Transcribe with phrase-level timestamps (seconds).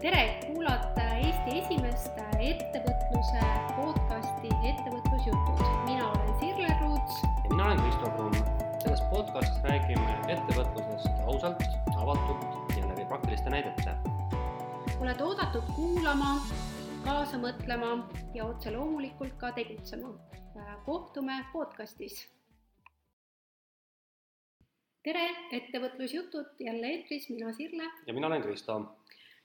[0.00, 3.40] tere, kuulate Eesti esimest ettevõtluse
[3.74, 5.62] podcasti Ettevõtlusjutud.
[5.88, 7.16] mina olen Sirle Ruuts.
[7.22, 8.34] ja mina olen Kristo Kruun.
[8.82, 11.62] selles podcastis räägime ettevõtlusest ausalt,
[11.96, 13.96] avatult ja läbi praktiliste näidete.
[15.00, 16.36] oled oodatud kuulama,
[17.04, 17.90] kaasa mõtlema
[18.34, 20.14] ja otse loomulikult ka tegutsema.
[20.84, 22.28] kohtume podcastis.
[25.02, 28.98] tere, Ettevõtlusjutud jälle eetris, mina Sirle ja mina olen Kristo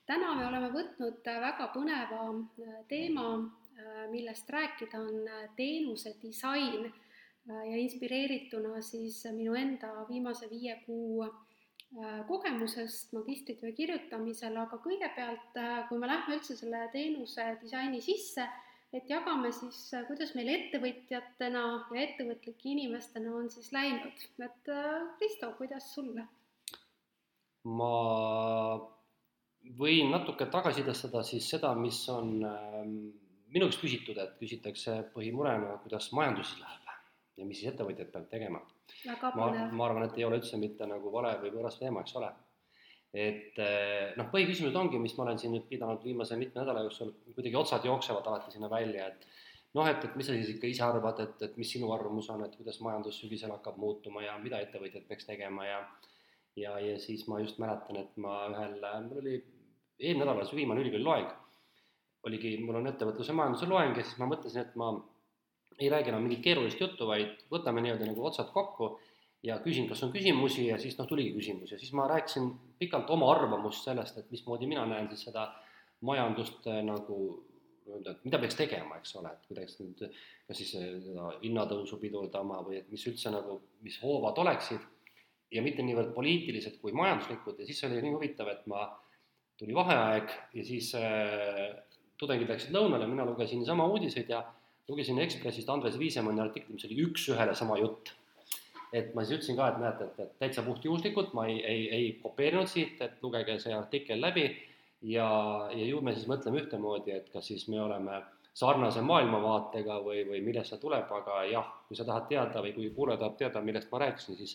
[0.08, 6.92] täna me oleme võtnud väga põneva äh, teema, äh, millest rääkida on äh, teenuse disain.
[7.44, 11.26] Ja inspireerituna siis minu enda viimase viie kuu
[12.24, 15.58] kogemusest magistritöö kirjutamisel, aga kõigepealt,
[15.90, 18.48] kui me lähme üldse selle teenuse disaini sisse,
[18.96, 24.74] et jagame siis, kuidas meil ettevõtjatena ja ettevõtlike inimestena on siis läinud, et
[25.20, 26.24] Kristo, kuidas sulle?
[27.76, 27.92] ma
[29.78, 32.94] võin natuke tagasisidestada siis seda, mis on ähm,
[33.54, 36.84] minu käest küsitud, et küsitakse põhimurena, kuidas majanduses läheb
[37.36, 38.60] ja mis siis ettevõtjad peavad tegema.
[39.34, 42.30] ma, ma arvan, et ei ole üldse mitte nagu vale või võõras teema, eks ole.
[43.14, 47.12] et äh, noh, põhiküsimused ongi, mis ma olen siin nüüd pidanud viimase mitme nädala jooksul,
[47.34, 49.26] kuidagi otsad jooksevad alati sinna välja, et
[49.74, 52.42] noh, et, et mis sa siis ikka ise arvad, et, et mis sinu arvamus on,
[52.46, 55.80] et kuidas majandus sügisel hakkab muutuma ja mida ettevõtjad peaks tegema ja
[56.56, 58.76] ja, ja siis ma just mäletan, et ma ühel,
[59.08, 59.38] mul oli
[60.00, 61.32] eelmine nädal see viimane ülikooli loeng,
[62.24, 64.92] oligi, mul on ettevõtluse majanduse loeng ja siis ma mõtlesin, et ma
[65.78, 68.94] ei räägi enam mingit keerulist juttu, vaid võtame niimoodi nagu otsad kokku
[69.44, 71.74] ja küsin, kas on küsimusi ja siis noh, tuligi küsimus.
[71.74, 72.48] Ja siis ma rääkisin
[72.80, 75.48] pikalt oma arvamust sellest, et mismoodi mina näen siis seda
[76.04, 77.18] majandust äh, nagu
[77.84, 80.02] öelda, et mida peaks tegema, eks ole, et kuidas nüüd,
[80.48, 84.90] kas siis äh, seda hinnatõusu pidurdama või et mis üldse nagu, mis hoovad oleksid.
[85.52, 87.60] Ja mitte niivõrd poliitilised kui majanduslikud.
[87.60, 88.88] Ja siis oli nii huvitav, et ma
[89.58, 91.70] tuli vaheaeg ja siis äh,
[92.18, 94.42] tudengid läksid lõunale, mina lugesin sama uudiseid ja
[94.88, 98.12] lugesin Ekspressist Andres Viisemanni artikli, mis oli üks-ühele sama jutt.
[98.94, 102.12] et ma siis ütlesin ka, et näete, et, et täitsa puhtjuhuslikult ma ei, ei, ei
[102.22, 104.44] kopeerinud siit, et lugege see artikkel läbi
[105.02, 105.26] ja,
[105.74, 108.20] ja ju me siis mõtleme ühtemoodi, et kas siis me oleme
[108.54, 112.92] sarnase maailmavaatega või, või millest see tuleb, aga jah, kui sa tahad teada või kui
[112.94, 114.54] kuulaja tahab teada, millest ma rääkisin, siis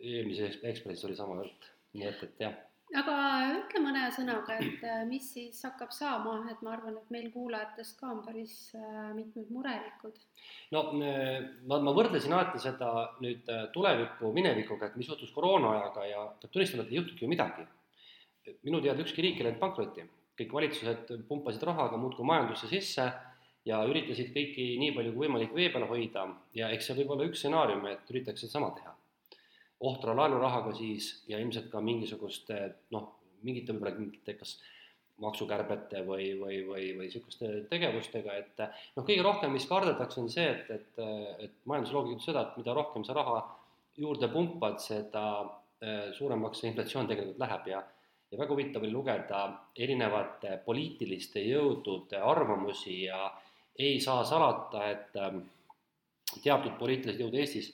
[0.00, 2.58] eelmises Ekspressis oli sama jutt, nii et, et jah
[3.00, 3.14] aga
[3.56, 7.98] ütle mõne sõnaga, et äh, mis siis hakkab saama, et ma arvan, et meil kuulajatest
[8.00, 10.18] ka on päris äh, mitmed murelikud.
[10.74, 12.92] no äh, ma, ma võrdlesin alati seda
[13.24, 17.32] nüüd tulevikku minevikuga, et mis juhtus koroona ajaga ja peab tunnistama, et ei juhtunud ju
[17.32, 17.66] midagi.
[18.66, 20.06] minu teada ükski riik ei läinud pankrotti,
[20.38, 23.06] kõik valitsused pumpasid rahaga muudkui majandusse sisse
[23.64, 26.26] ja üritasid kõiki nii palju kui võimalik vee peal hoida
[26.58, 28.96] ja eks see võib olla üks stsenaarium, et üritaks sedasama teha
[29.88, 32.58] ohtra laenurahaga siis ja ilmselt ka mingisuguste
[32.94, 33.08] noh,
[33.42, 34.56] mingite võib-olla mingite kas
[35.22, 38.62] maksukärbete või, või, või, või niisuguste tegevustega, et
[38.96, 41.02] noh, kõige rohkem, mis kardetakse, on see, et, et,
[41.46, 43.42] et majandusloogika ütleb seda, et mida rohkem sa raha
[44.00, 47.82] juurde pumpad, seda äh, suuremaks see inflatsioon tegelikult läheb ja
[48.32, 49.40] ja väga huvitav oli lugeda
[49.76, 53.26] erinevate poliitiliste jõudude arvamusi ja
[53.78, 55.42] ei saa salata, et ähm,
[56.40, 57.68] teatud poliitilised jõud Eestis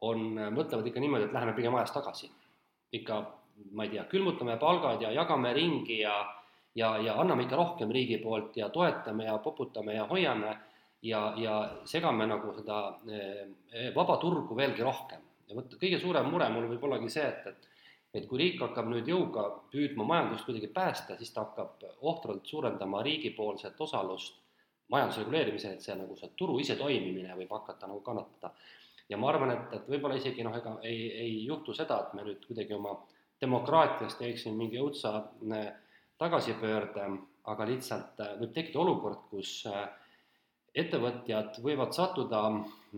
[0.00, 2.30] on, mõtlevad ikka niimoodi, et läheme pigem ajas tagasi.
[2.92, 3.16] ikka,
[3.72, 6.16] ma ei tea, külmutame palgad ja jagame ringi ja
[6.74, 10.56] ja, ja anname ikka rohkem riigi poolt ja toetame ja poputame ja hoiame
[11.02, 11.54] ja, ja
[11.84, 12.78] segame nagu seda
[13.10, 15.24] eh, vaba turgu veelgi rohkem.
[15.48, 17.68] ja vot kõige suurem mure mul võib ollagi see, et, et
[18.14, 23.02] et kui riik hakkab nüüd jõuga püüdma majandust kuidagi päästa, siis ta hakkab ohtralt suurendama
[23.04, 24.38] riigipoolset osalust
[24.88, 28.54] majanduse reguleerimisel, et see nagu see turu isetoimimine võib hakata nagu kannatada
[29.08, 32.26] ja ma arvan, et, et võib-olla isegi noh, ega ei, ei juhtu seda, et me
[32.26, 32.94] nüüd kuidagi oma
[33.40, 35.14] demokraatias teeksime mingi õudsa
[35.54, 35.70] äh,
[36.20, 37.06] tagasipöörde,
[37.48, 39.86] aga lihtsalt äh, võib tekkida olukord, kus äh,
[40.78, 42.42] ettevõtjad võivad sattuda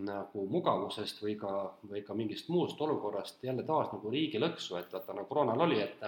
[0.05, 1.53] nagu mugavusest või ka,
[1.87, 5.79] või ka mingist muust olukorrast jälle taas nagu riigi lõksu, et vaata nagu koroonal oli,
[5.81, 6.03] et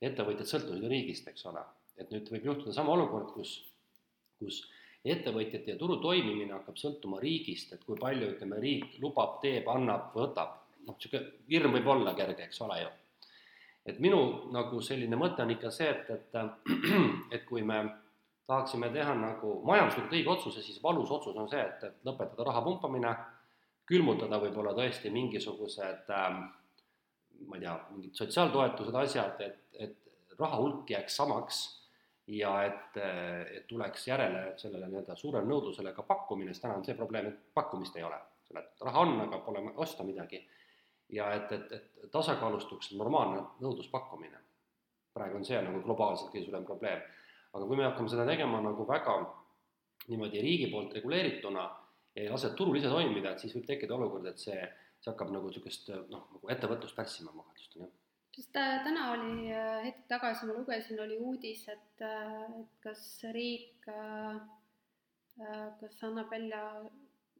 [0.00, 1.64] ettevõtjad sõltusid ju riigist, eks ole.
[2.00, 3.50] et nüüd võib juhtuda sama olukord, kus,
[4.40, 4.62] kus
[5.04, 10.10] ettevõtjate ja turu toimimine hakkab sõltuma riigist, et kui palju, ütleme, riik lubab, teeb, annab,
[10.16, 12.90] võtab, noh, niisugune hirm võib olla kerge, eks ole ju.
[13.90, 14.20] et minu
[14.52, 16.36] nagu selline mõte on ikka see, et, et,
[17.34, 17.80] et kui me
[18.46, 22.62] tahaksime teha nagu majanduslikult õige otsuse, siis valus otsus on see, et, et lõpetada raha
[22.66, 23.14] pumpamine,
[23.88, 26.44] külmutada võib-olla tõesti mingisugused ähm,
[27.48, 31.60] ma ei tea, mingid sotsiaaltoetused, asjad, et, et raha hulk jääks samaks
[32.30, 32.96] ja et,
[33.56, 37.54] et tuleks järele sellele nii-öelda suurele nõudlusele ka pakkumine, sest täna on see probleem, et
[37.54, 38.18] pakkumist ei ole.
[38.46, 40.46] selle, et raha on, aga pole osta midagi.
[41.10, 44.38] ja et, et, et tasakaalustuks normaalne nõudluspakkumine.
[45.14, 47.02] praegu on see nagu globaalselt kõige suurem probleem.
[47.52, 49.16] aga kui me hakkame seda tegema nagu väga
[50.08, 51.70] niimoodi riigi poolt reguleerituna
[52.16, 54.60] ei lase turul ise toimida, et siis võib tekkida olukord, et see,
[55.00, 57.99] see hakkab nagu niisugust noh, nagu ettevõtlust pärssima, ma kahtlustan, jah
[58.36, 63.04] sest täna oli, äh, hetk tagasi ma lugesin, oli uudis, et, äh, et kas
[63.34, 64.40] riik, äh,
[65.80, 66.62] kas annab välja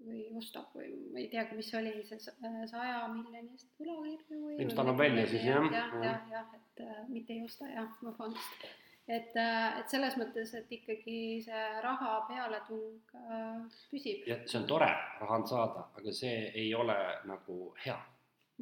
[0.01, 4.83] või ostab või ma ei teagi, mis oli see saja miljoni eest võlakirju või ilmselt
[4.85, 5.67] annab välja siis jah.
[5.75, 8.65] jah, jah, jah, et mitte ei osta jah, vabandust.
[9.09, 14.25] et, et selles mõttes, et ikkagi see raha pealetung äh, püsib.
[14.31, 14.91] ja see on tore,
[15.21, 16.97] raha on saada, aga see ei ole
[17.29, 17.99] nagu hea,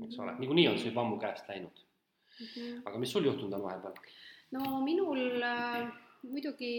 [0.09, 1.85] eks ole, niikuinii on see juba ammu käest läinud.
[2.40, 2.82] -hmm.
[2.87, 3.94] aga mis sul juhtunud on vahepeal?
[4.56, 5.88] no minul äh,
[6.23, 6.73] muidugi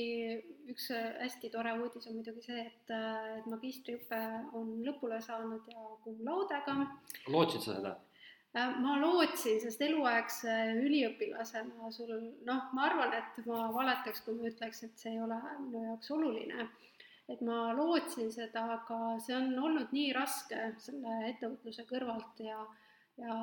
[0.72, 0.90] üks
[1.22, 2.92] hästi tore uudis on muidugi see, et,
[3.40, 4.20] et magistriõpe
[4.60, 6.76] on lõpule saanud ja cum laudega.
[7.28, 7.96] lootsid sa seda?
[8.58, 12.10] Äh, ma lootsin, sest eluaegse üliõpilasena sul
[12.48, 16.10] noh, ma arvan, et ma valetaks, kui ma ütleks, et see ei ole minu jaoks
[16.16, 16.70] oluline.
[17.30, 22.64] et ma lootsin seda, aga see on olnud nii raske selle ettevõtluse kõrvalt ja
[23.20, 23.36] ja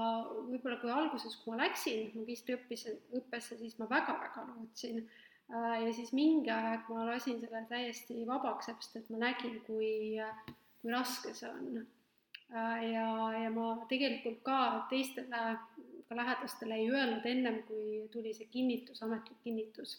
[0.49, 5.05] võib-olla kui alguses, kui ma läksin magistriõppesse, õppesse, siis ma väga-väga lootsin
[5.55, 10.19] Äh, ja siis mingi aeg ma lasin selle täiesti vabaks, sest et ma nägin, kui,
[10.81, 11.85] kui raske see on.
[12.51, 13.07] Äh, ja,
[13.45, 14.59] ja ma tegelikult ka
[14.91, 15.43] teistele,
[16.09, 19.97] ka lähedastele ei öelnud ennem, kui tuli see kinnitus, ametlik kinnitus.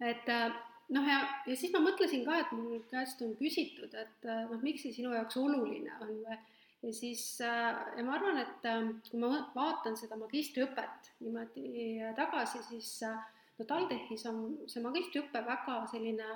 [0.00, 0.52] et äh,
[0.92, 4.84] noh, ja, ja siis ma mõtlesin ka, et mul käest on küsitud, et noh, miks
[4.84, 6.36] see sinu jaoks oluline on või
[6.86, 8.66] ja siis ja ma arvan, et
[9.10, 13.18] kui ma vaatan seda magistriõpet niimoodi tagasi, siis äh,
[13.58, 14.40] no TalTechis on
[14.70, 16.28] see magistriõpe väga selline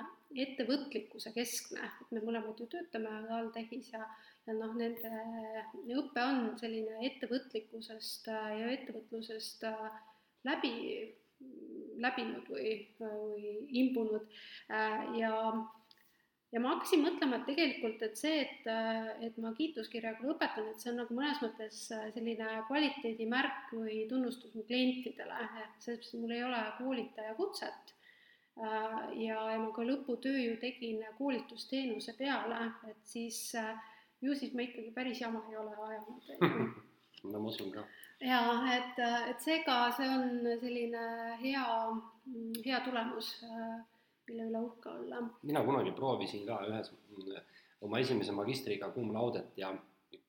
[0.45, 4.05] ettevõtlikkuse keskne, et me mõlemad ju töötame TalTechis ja,
[4.47, 5.11] ja noh, nende
[5.97, 9.67] õpe on selline ettevõtlikkusest ja ettevõtlusest
[10.47, 10.73] läbi,
[12.01, 13.53] läbinud või, või
[13.83, 14.41] imbunud.
[15.19, 15.35] Ja
[16.51, 18.67] ja ma hakkasin mõtlema, et tegelikult, et see, et,
[19.27, 24.65] et ma kiituskirjaga lõpetan, et see on nagu mõnes mõttes selline kvaliteedimärk või tunnustus mu
[24.67, 25.47] klientidele,
[25.79, 27.95] sellepärast mul ei ole koolitaja kutset.
[28.57, 33.45] ja, ja ma ka lõputöö ju tegin koolitusteenuse peale, et siis
[34.21, 36.27] ju siis ma ikkagi päris jama ei ole ajanud
[37.31, 37.85] no ma usun ka.
[38.21, 38.99] jaa, et,
[39.31, 41.05] et seega see on selline
[41.41, 41.65] hea,
[42.65, 43.33] hea tulemus
[44.27, 45.21] mille üle uhke olla.
[45.43, 46.91] mina kunagi proovisin ka ühes
[47.81, 49.71] oma esimese magistriga cum laudet ja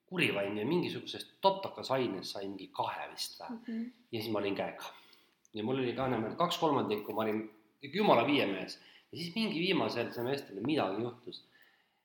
[0.06, 3.60] kurivaim ja mingisugusest totakas aines sain mingi kahe vist või mm.
[3.66, 3.90] -hmm.
[4.12, 4.94] ja siis ma olin käega.
[5.54, 7.42] ja mul oli ka niimoodi kaks kolmandikku, ma olin
[7.82, 8.78] jumala viiemees
[9.12, 11.44] ja siis mingi viimasel semestril midagi juhtus.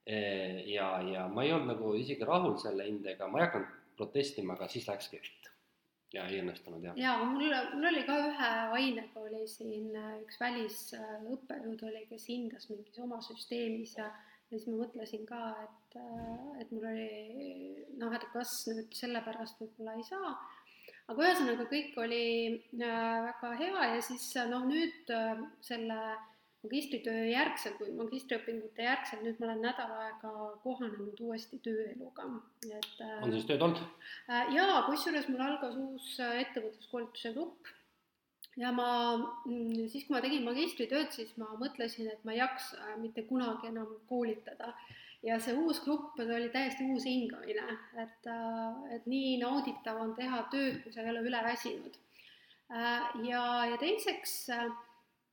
[0.05, 0.17] E,
[0.71, 4.67] ja, ja ma ei olnud nagu isegi rahul selle hindega, ma ei hakanud protestima, aga
[4.71, 5.19] siis läkski
[6.15, 6.97] ja ei õnnestunud jah?
[6.99, 12.69] jaa, mul, mul oli ka ühe ainega oli siin äh, üks välisõppejõud oli, kes hindas
[12.71, 14.09] mingis oma süsteemis ja
[14.47, 17.09] ja siis ma mõtlesin ka, et, äh, et mul oli
[17.99, 20.31] noh, et kas nüüd sellepärast võib-olla ei saa,
[21.11, 22.23] aga ühesõnaga kõik oli
[22.55, 25.13] äh, väga hea ja siis noh, nüüd
[25.67, 25.99] selle
[26.67, 30.33] magistritöö järgselt või magistriõpingute järgselt, nüüd ma olen nädal aega
[30.63, 32.27] kohanenud uuesti tööeluga,
[32.67, 33.81] et äh, on siis tööd olnud?
[34.27, 37.71] Äh, jaa, kusjuures mul algas uus äh, ettevõtluskoolituse grupp
[38.59, 38.89] ja ma,
[39.47, 43.71] mm, siis kui ma tegin magistritööd, siis ma mõtlesin, et ma ei jaksa mitte kunagi
[43.71, 44.75] enam koolitada.
[45.25, 47.63] ja see uus grupp, oli täiesti uus hingamine,
[48.03, 48.27] et,
[48.93, 51.97] et nii nauditav on teha tööd, kui sa ei ole üle väsinud.
[52.69, 54.86] ja, ja teiseks Mm,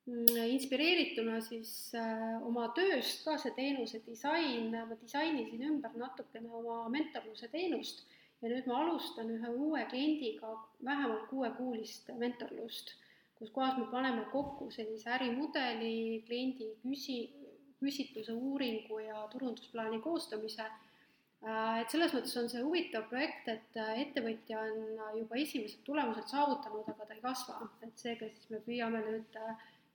[0.06, 7.49] inspireerituna siis äh, oma tööst ka see teenuse disain, ma disainisin ümber natukene oma mentorluse
[7.49, 8.04] teenust
[8.42, 10.52] ja nüüd ma alustan ühe uue kliendiga
[10.84, 12.92] vähemalt kuuekuulist mentorlust,
[13.38, 17.30] kus kohas me paneme kokku sellise ärimudeli, kliendi küsi-,
[17.80, 20.68] küsitluse uuringu ja turundusplaani koostamise.
[21.44, 26.28] Äh, et selles mõttes on see huvitav projekt, et äh, ettevõtja on juba esimesed tulemused
[26.28, 29.40] saavutanud, aga ta ei kasva, et seega siis me püüame nüüd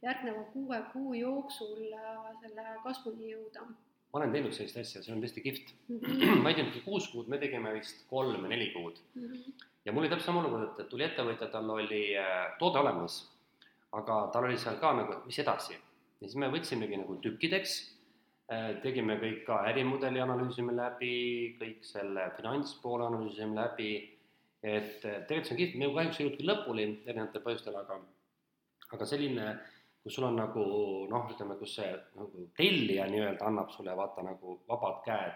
[0.06, 3.66] järgneva kuue kuu jooksul äh, selle kasvuni jõuda.
[4.10, 6.00] ma olen teinud sellist asja, see on tõesti kihvt mm.
[6.00, 6.40] -hmm.
[6.44, 9.28] ma ei teinud kuus kuud, me tegime vist kolm või neli kuud mm.
[9.28, 9.68] -hmm.
[9.86, 13.22] ja mul oli täpselt sama olukord, et tuli ettevõtja, tal oli äh, toode olemas,
[13.92, 15.74] aga tal oli seal ka nagu, et mis edasi.
[16.22, 17.76] ja siis me võtsimegi nagu tükkideks,
[18.54, 23.92] äh, tegime kõik ka ärimudeli analüüsime läbi, kõik selle finantspoole analüüsime läbi,
[24.64, 28.00] et tegelikult see on kihvt, me kahjuks ei jõudnud küll lõpuni erinevatel põhjustel, aga
[28.90, 29.52] aga selline
[30.10, 30.64] äh, kus sul on nagu
[31.06, 35.36] noh, ütleme, kus see nagu tellija nii-öelda annab sulle vaata nagu vabad käed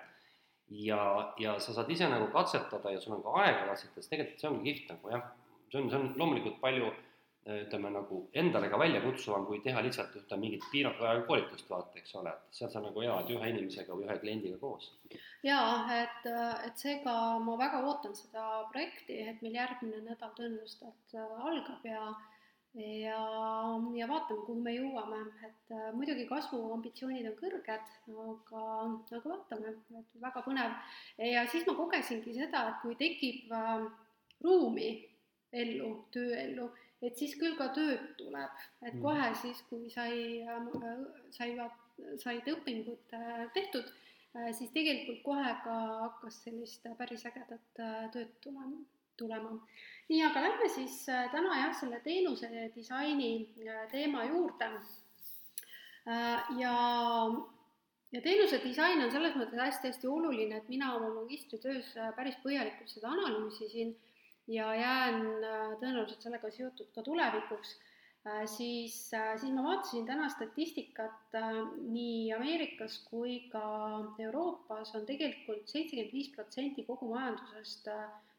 [0.82, 4.42] ja, ja sa saad ise nagu katsetada ja sul on ka aega katsetada, siis tegelikult
[4.42, 5.27] see ongi kihvt nagu jah,
[5.70, 6.89] see on, see on loomulikult palju
[7.44, 12.32] ütleme nagu endale ka väljakutsuvam, kui teha lihtsalt ühte mingit piiratud koolitust vaata, eks ole,
[12.32, 14.94] et seal sa nagu elad ühe inimesega või ühe kliendiga koos.
[15.44, 16.30] jaa, et,
[16.65, 22.13] et seega ma väga ootan seda projekti, et meil järgmine nädal tõenäoliselt algab ja
[22.74, 23.20] ja,
[23.96, 27.89] ja vaatame, kuhu me jõuame, et äh, muidugi kasvuambitsioonid on kõrged,
[28.25, 28.63] aga,
[29.18, 30.77] aga vaatame, et väga põnev.
[31.22, 33.86] ja siis ma kogesingi seda, et kui tekib äh,
[34.44, 34.89] ruumi
[35.53, 36.70] ellu, tööellu,
[37.03, 39.01] et siis küll ka tööd tuleb, et mm.
[39.03, 41.03] kohe siis, kui sai äh,,
[41.36, 41.77] saivad,
[42.22, 45.77] said õpingud äh, tehtud äh,, siis tegelikult kohe ka
[46.08, 48.82] hakkas sellist päris ägedat äh, tööd tulema,
[49.20, 49.58] tulema
[50.10, 53.31] nii, aga lähme siis äh, täna jah, selle teenuse disaini
[53.67, 54.69] äh, teema juurde.
[56.03, 56.75] Äh, ja,
[58.12, 63.13] ja teenuse disain on selles mõttes hästi-hästi oluline, et mina oma magistritöös päris põhjalikult seda
[63.15, 63.95] analüüsisin
[64.51, 65.22] ja jään
[65.79, 67.77] tõenäoliselt sellega seotud ka tulevikuks
[68.51, 71.38] siis, siis ma vaatasin täna statistikat
[71.79, 73.63] nii Ameerikas kui ka
[74.19, 77.88] Euroopas on tegelikult seitsekümmend viis protsenti kogu majandusest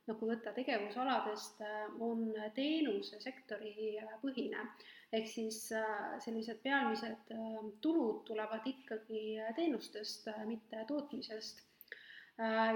[0.08, 4.66] nagu võtta tegevusaladest, äh, on teenusesektori äh, põhine.
[5.14, 7.32] ehk siis äh, sellised peamised
[7.80, 11.62] tulud tulevad ikkagi teenustest, mitte tootmisest.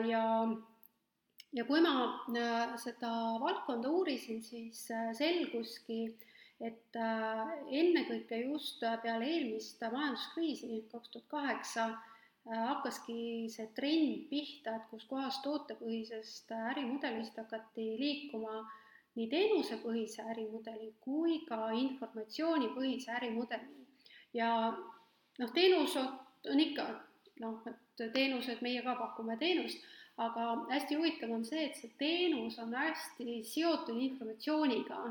[0.06, 0.22] ja,
[1.58, 3.10] ja kui ma seda
[3.42, 4.84] valdkonda uurisin, siis
[5.18, 6.04] selguski,
[6.60, 6.98] et
[7.80, 11.88] ennekõike just peale eelmist majanduskriisi kaks tuhat kaheksa
[12.48, 18.62] hakkaski see trend pihta, et kus kohas tootepõhisest ärimudelist hakati liikuma
[19.18, 23.86] nii teenusepõhise ärimudeli kui ka informatsioonipõhise ärimudeli.
[24.34, 24.48] ja
[25.38, 26.86] noh, teenus on ikka
[27.40, 29.82] noh, et teenused, meie ka pakume teenust,
[30.18, 35.02] aga hästi huvitav on see, et see teenus on hästi seotud informatsiooniga,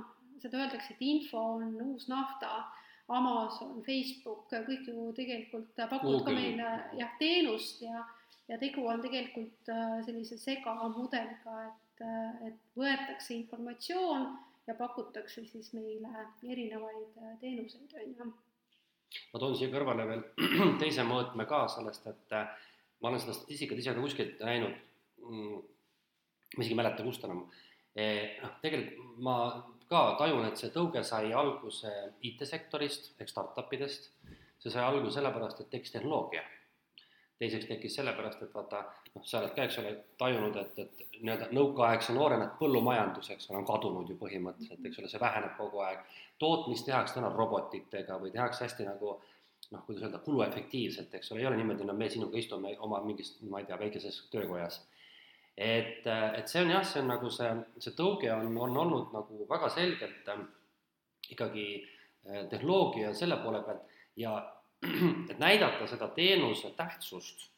[0.41, 2.65] seda öeldakse, et info on uus nafta
[3.07, 8.01] Amazon, Facebook, kõik ju tegelikult pakuvad ka meile jah, teenust ja,
[8.49, 14.27] ja tegu on tegelikult äh, sellise segamudeliga, et, äh, et võetakse informatsioon
[14.67, 18.27] ja pakutakse siis meile erinevaid äh, teenuseid, on ju.
[19.31, 20.25] ma toon siia kõrvale veel
[20.83, 24.75] teise mõõtme ka sellest, et ma olen seda statistikat ise ka kuskilt näinud,
[25.23, 25.63] mm,
[26.57, 27.45] ma isegi ei mäleta, kust enam,
[27.95, 29.37] noh, tegelikult ma
[29.89, 31.91] ka tajun, et see tõuge sai alguse
[32.29, 34.11] IT-sektorist ehk startup idest,
[34.59, 36.43] see sai alguse sellepärast, et tekkis tehnoloogia.
[37.37, 38.79] teiseks tekkis sellepärast, et vaata,
[39.13, 43.59] noh, sa oled ka, eks ole, tajunud, et, et nii-öelda nõukaaegse noorena, põllumajandus, eks ole,
[43.59, 45.99] on kadunud ju põhimõtteliselt, eks ole, see väheneb kogu aeg.
[46.41, 49.19] tootmist tehakse täna robotitega või tehakse hästi nagu
[49.71, 53.35] noh, kuidas öelda, kuluefektiivselt, eks ole, ei ole niimoodi, no me sinuga istume oma mingis,
[53.45, 54.81] ma ei tea, väikeses töökojas
[55.57, 57.49] et, et see on jah, see on nagu see,
[57.81, 60.43] see tõuge on, on olnud nagu väga selgelt äh,
[61.33, 63.97] ikkagi äh, tehnoloogia selle poole pealt.
[64.17, 64.37] Ja
[65.31, 67.49] et näidata seda teenuse tähtsust,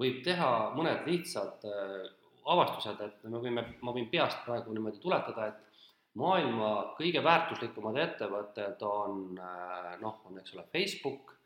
[0.00, 2.08] võib teha mõned lihtsad äh,
[2.48, 5.86] avastused, et me võime, ma võin peast praegu niimoodi tuletada, et
[6.18, 11.36] maailma kõige väärtuslikumad ettevõtted on äh, noh, on eks ole Facebook,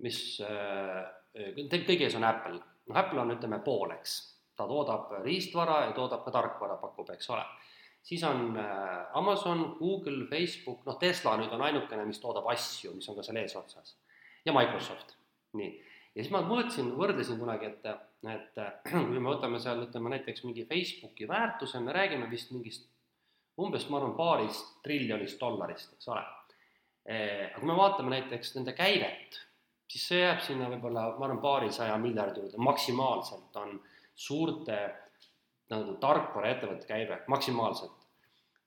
[0.00, 2.56] mis kõige ees on Apple,
[2.88, 4.29] noh Apple on ütleme pooleks
[4.60, 7.44] ta toodab riistvara ja toodab ka tarkvara, pakub, eks ole.
[8.02, 13.08] siis on äh, Amazon, Google, Facebook, noh, Tesla nüüd on ainukene, mis toodab asju, mis
[13.08, 13.96] on ka seal eesotsas.
[14.44, 15.16] ja Microsoft,
[15.56, 15.72] nii.
[16.14, 17.90] ja siis ma mõõtsin, võrdlesin kunagi, et,
[18.36, 18.62] et
[18.92, 22.88] kui me võtame seal, ütleme näiteks mingi Facebooki väärtuse, me räägime vist mingist
[23.60, 26.24] umbes, ma arvan, paarist triljonist dollarist, eks ole.
[27.10, 29.38] Aga kui me vaatame näiteks nende käivet,
[29.90, 33.80] siis see jääb sinna võib-olla, ma arvan, paarisaja miljardi juurde, maksimaalselt on
[34.14, 34.78] suurte
[35.70, 37.96] nagu tarkvaraettevõtte käive maksimaalselt.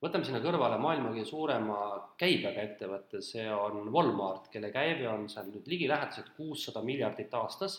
[0.04, 1.78] võtame sinna kõrvale maailma kõige suurema
[2.20, 7.78] käibega ettevõtte, see on Walmart, kelle käive on seal nüüd ligilähedaselt kuussada miljardit aastas.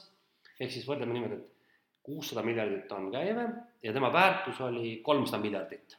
[0.59, 1.51] ehk siis võrdleme niimoodi, et
[2.05, 3.45] kuussada miljardit on käive
[3.83, 5.97] ja tema väärtus oli kolmsada miljardit.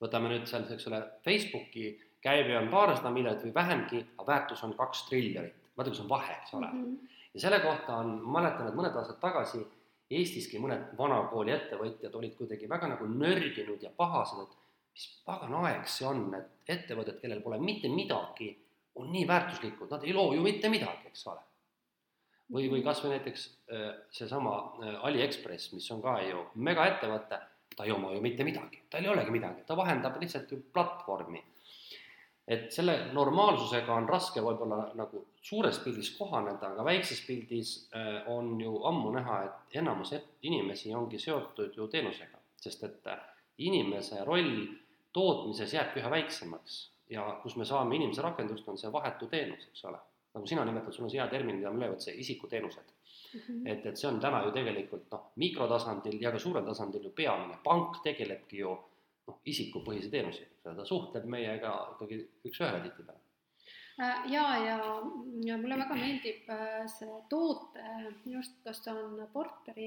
[0.00, 1.86] võtame nüüd seal, eks ole, Facebooki
[2.20, 5.70] käive on paarsada miljardit või vähemgi, aga väärtus on kaks triljonit.
[5.76, 6.84] vaata, kus on vahe, eks ole mm.
[6.84, 7.08] -hmm.
[7.34, 9.66] ja selle kohta on, ma mäletan, et mõned aastad tagasi
[10.10, 15.88] Eestiski mõned vanakooli ettevõtjad olid kuidagi väga nagu nördinud ja pahased, et mis pagan aeg
[15.90, 18.52] see on, et ettevõtted, kellel pole mitte midagi,
[18.96, 21.42] on nii väärtuslikud, nad ei loo ju mitte midagi, eks ole.
[22.54, 27.40] või, või kas või näiteks äh, seesama äh, Aliekspress, mis on ka ju megaettevõte,
[27.76, 31.42] ta ei oma ju mitte midagi, tal ei olegi midagi, ta vahendab lihtsalt ju platvormi
[32.48, 38.54] et selle normaalsusega on raske võib-olla nagu suures pildis kohaneda, aga väikses pildis äh, on
[38.60, 40.14] ju ammu näha, et enamus
[40.46, 43.22] inimesi ongi seotud ju teenusega, sest et äh,
[43.66, 44.66] inimese roll
[45.16, 46.84] tootmises jääbki üha väiksemaks.
[47.10, 49.98] ja kus me saame inimese rakendust, on see vahetu teenus, eks ole.
[50.34, 52.90] nagu sina nimetad, sul on see hea termin, mida ma löövad, see isikuteenused
[53.34, 53.40] mm.
[53.40, 53.70] -hmm.
[53.72, 57.58] et, et see on täna ju tegelikult noh, mikrotasandil ja ka suurel tasandil ju peamine,
[57.64, 58.76] pank tegelebki ju
[59.26, 63.26] noh, isikupõhise teenusega, eks ole, ta suhtleb meiega ikkagi üks-ühele tihtipeale
[64.00, 65.02] Äh, ja, ja,
[65.44, 67.84] ja mulle väga meeldib äh, see toote,
[68.26, 69.86] minu arust, kas ta on Porteri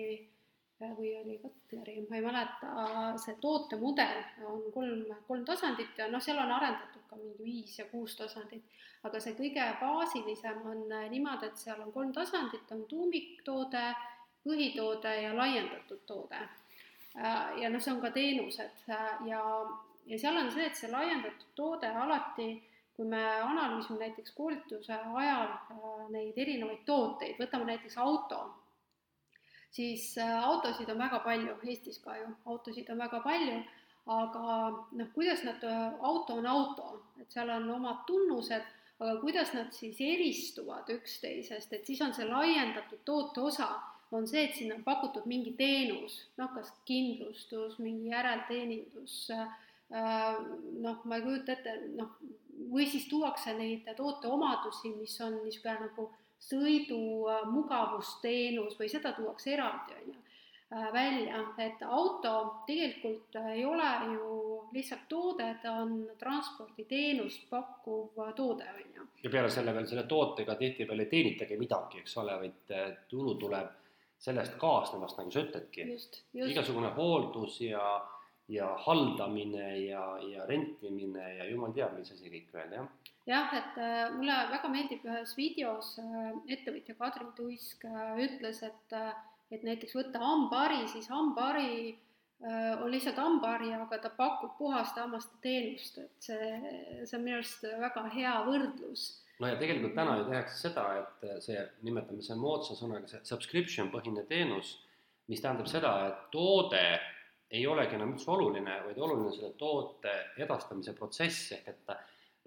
[0.81, 2.87] äh, või oli Kotleri, ma ei mäleta,
[3.21, 7.85] see tootemudel on kolm, kolm tasandit ja noh, seal on arendatud ka mingi viis ja
[7.91, 8.65] kuus tasandit,
[9.05, 13.85] aga see kõige baasilisem on niimoodi, et seal on kolm tasandit, on tuumiktoode,
[14.41, 16.41] põhitoode ja laiendatud toode.
[17.15, 18.83] Ja noh, see on ka teenused
[19.25, 19.43] ja,
[20.05, 22.51] ja seal on see, et see laiendatud toode alati
[22.99, 28.39] kui me analüüsime näiteks koolituse ajal äh, neid erinevaid tooteid, võtame näiteks auto,
[29.71, 33.61] siis äh, autosid on väga palju, Eestis ka ju, autosid on väga palju,
[34.17, 34.57] aga
[34.99, 36.89] noh, kuidas nad, äh, auto on auto,
[37.23, 38.67] et seal on omad tunnused,
[38.99, 43.69] aga kuidas nad siis eristuvad üksteisest, et siis on see laiendatud toote osa,
[44.11, 49.19] on see, et sinna on pakutud mingi teenus, noh, kas kindlustus, mingi järelteenindus,
[50.83, 52.15] noh, ma ei kujuta ette, noh,
[52.69, 59.53] või siis tuuakse neid tooteomadusi, mis on niisugune nagu sõidu äh, mugavusteenus või seda tuuakse
[59.55, 60.21] eraldi, on ju,
[60.75, 62.35] äh, välja, et auto
[62.67, 64.29] tegelikult ei ole ju
[64.73, 69.07] lihtsalt toode, ta on transporditeenust pakkuv toode, on ju.
[69.23, 73.35] ja peale selle veel selle tootega tihtipeale ei teenitagi midagi, eks ole, vaid äh, tulu
[73.41, 73.75] tuleb
[74.19, 75.85] sellest kaasnevast, nagu sa ütledki.
[76.33, 77.83] igasugune hooldus ja
[78.49, 82.87] ja haldamine ja, ja rentimine ja jumal teab, mis asi kõik veel, jah.
[83.29, 87.85] jah, et äh, mulle väga meeldib ühes videos äh, ettevõtja Kadri Tuisk
[88.17, 88.97] ütles, et
[89.49, 91.95] et näiteks võtta hambahari, siis hambahari
[92.39, 96.51] on lihtsalt hambahari, aga ta pakub puhast hammaste teenust, et see,
[97.03, 99.07] see on minu arust väga hea võrdlus.
[99.39, 103.91] No ja tegelikult täna ju tehakse seda, et see, nimetame see moodsa sõnaga, see subscription
[103.91, 104.77] põhine teenus,
[105.31, 106.83] mis tähendab seda, et toode
[107.49, 110.11] ei olegi enam üldse oluline, vaid oluline on selle toote
[110.43, 111.93] edastamise protsess, ehk et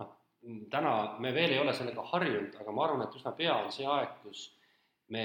[0.00, 0.12] noh,
[0.70, 3.88] täna me veel ei ole sellega harjunud, aga ma arvan, et üsna pea on see
[3.88, 4.46] aeg, kus
[5.12, 5.24] me,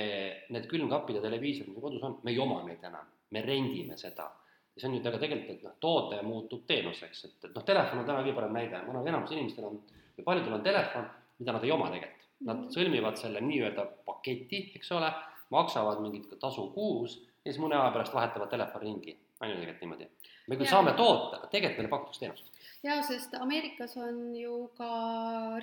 [0.54, 4.32] need külmkapid ja televiisorid, mis kodus on, me ei oma neid enam, me rendime seda.
[4.78, 8.04] Ja see on nüüd aga tegelikult, et noh, toode muutub teenuseks, et, et noh, telefon
[8.04, 9.80] on täna kõige parem näide, ma arvan, enamus inimestel on,
[10.18, 11.08] või paljudel on telefon,
[11.42, 12.28] mida nad ei oma tegelikult.
[12.38, 12.74] Nad mhm.
[12.76, 15.10] sõlmivad selle nii-öelda paketi, eks ole,
[15.50, 19.82] maksavad mingit tasu kuus ja siis mõne aja pärast vahetavad telefoni ringi on ju tegelikult
[19.82, 20.08] niimoodi.
[20.48, 20.72] me küll ja.
[20.72, 22.52] saame toota, aga tegelikult meile pakutakse teenust.
[22.84, 24.90] jaa, sest Ameerikas on ju ka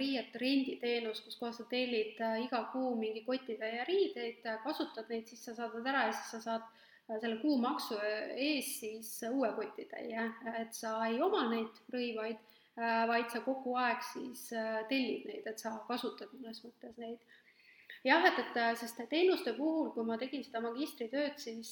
[0.01, 5.45] riiete renditeenus, kus kohas sa tellid äh, iga kuu mingi kotitäie riideid, kasutad neid, siis
[5.47, 6.69] sa saadad ära ja siis sa saad
[7.07, 10.27] selle kuumaksu ees siis uue kotitäie,
[10.61, 12.41] et sa ei oma neid rõivaid,
[13.11, 14.49] vaid sa kogu aeg siis
[14.91, 17.21] tellid neid, et sa kasutad mõnes mõttes neid.
[18.05, 21.71] Jah, et, et äh, sest teenuste puhul, kui ma tegin seda magistritööd, siis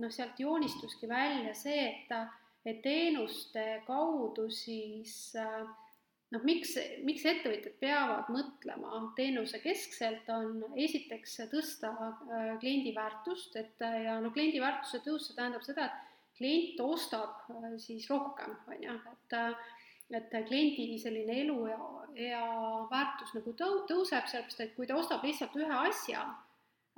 [0.00, 5.66] noh, sealt joonistuski välja see, et, et teenuste kaudu siis äh,
[6.32, 13.84] noh, miks, miks ettevõtjad peavad mõtlema teenuse keskselt, on esiteks tõsta äh, kliendi väärtust, et
[13.84, 17.44] ja noh, kliendi väärtuse tõus, see tähendab seda, et klient ostab
[17.78, 19.40] siis rohkem, on ju, et
[20.14, 21.78] et kliendi selline elu ja,
[22.20, 22.46] ja
[22.90, 26.24] väärtus nagu tõu-, tõuseb, sellepärast et kui ta ostab lihtsalt ühe asja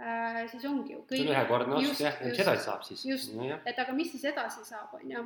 [0.02, 3.04] äh,, siis ongi ju kõik see on ühekordne ost jah, mis edasi saab siis.
[3.06, 5.22] just no,, et aga mis siis edasi saab, on ju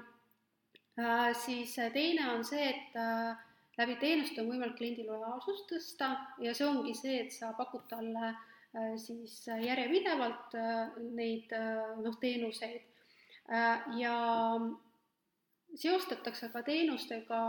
[1.00, 1.30] äh,.
[1.40, 6.66] siis teine on see, et äh, läbi teenuste on võimalik kliendi lojaalsust tõsta ja see
[6.66, 8.40] ongi see, et sa pakud talle äh,
[8.96, 12.86] siis järjepidevalt äh, neid äh, noh, teenuseid.
[13.50, 14.14] Äh, ja
[15.74, 17.40] seostatakse ka teenustega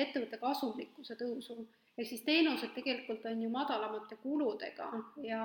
[0.00, 1.62] ettevõtte kasumlikkuse tõusu,
[1.96, 4.88] ehk siis teenused tegelikult on ju madalamate kuludega
[5.24, 5.42] ja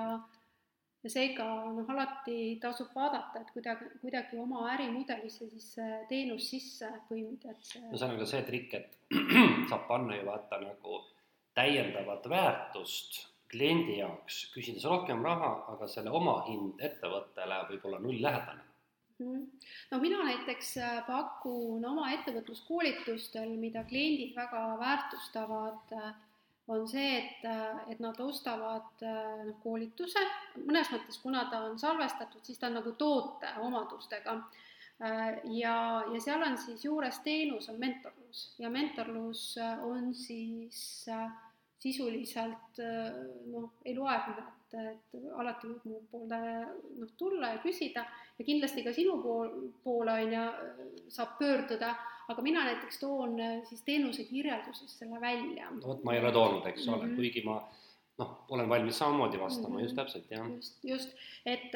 [1.04, 6.90] ja seega noh, alati tasub vaadata, et kuidagi, kuidagi oma ärimudelisse siis see teenus sisse
[7.10, 8.98] põimida, et see no see on ka see trikk, et
[9.70, 11.02] saab panna ju vaata nagu
[11.58, 18.68] täiendavat väärtust kliendi jaoks, küsides rohkem raha, aga selle omahind ettevõttele võib olla nulllähedane
[19.18, 19.46] Mhm.
[19.90, 26.12] no mina näiteks äh, pakun oma ettevõtluskoolitustel, mida kliendid väga väärtustavad, äh,
[26.68, 27.46] on see, et,
[27.92, 30.22] et nad ostavad noh, koolituse,
[30.66, 34.36] mõnes mõttes, kuna ta on salvestatud, siis ta on nagu toote omadustega.
[35.54, 35.74] ja,
[36.12, 38.44] ja seal on siis juures teenus on mentorlus.
[38.58, 39.54] Ja mentorlus
[39.86, 41.08] on siis
[41.78, 42.80] sisuliselt
[43.52, 46.40] noh, loegi nad, et alati võib mu poole
[46.98, 48.04] noh, tulla ja küsida.
[48.38, 50.44] Ja kindlasti ka sinu pool, poole on ju,
[51.14, 51.94] saab pöörduda,
[52.28, 53.36] aga mina näiteks toon
[53.68, 55.72] siis teenuse kirjelduses selle välja.
[55.86, 57.04] vot ma ei ole toonud, eks mm -hmm.
[57.04, 57.58] ole, kuigi ma
[58.18, 59.82] noh, olen valmis samamoodi vastama mm, -hmm.
[59.82, 60.50] just täpselt, jah.
[60.54, 61.74] just, just, et,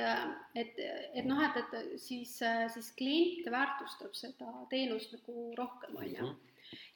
[0.55, 0.73] et,
[1.15, 2.41] et noh, et, et siis,
[2.75, 6.41] siis klient väärtustab seda teenust nagu rohkem, on ju mhm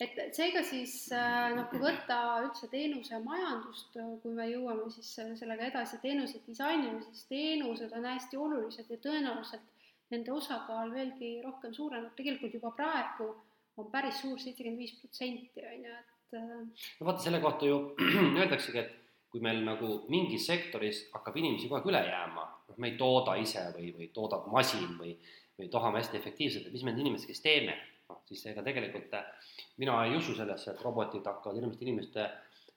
[0.00, 5.70] et seega siis äh, noh, kui võtta üldse teenuse majandust, kui me jõuame siis sellega
[5.70, 9.72] edasi teenuse disainini, siis teenused on hästi olulised ja tõenäoliselt
[10.14, 13.30] nende osakaal veelgi rohkem suureneb, tegelikult juba praegu
[13.76, 16.36] on päris suur, seitsekümmend viis protsenti on ju, et.
[16.36, 17.80] Äh, no vaata, selle kohta ju
[18.40, 18.94] öeldaksegi, et
[19.32, 23.34] kui meil nagu mingis sektoris hakkab inimesi kogu aeg üle jääma, noh, me ei tooda
[23.42, 25.16] ise või, või toodab masin või,
[25.58, 27.76] või tahame hästi efektiivselt, et mis me need inimesed, kes teeme
[28.08, 29.50] noh, siis ega tegelikult äh,
[29.82, 32.28] mina ei usu sellesse, et robotid hakkavad hirmsasti inimeste,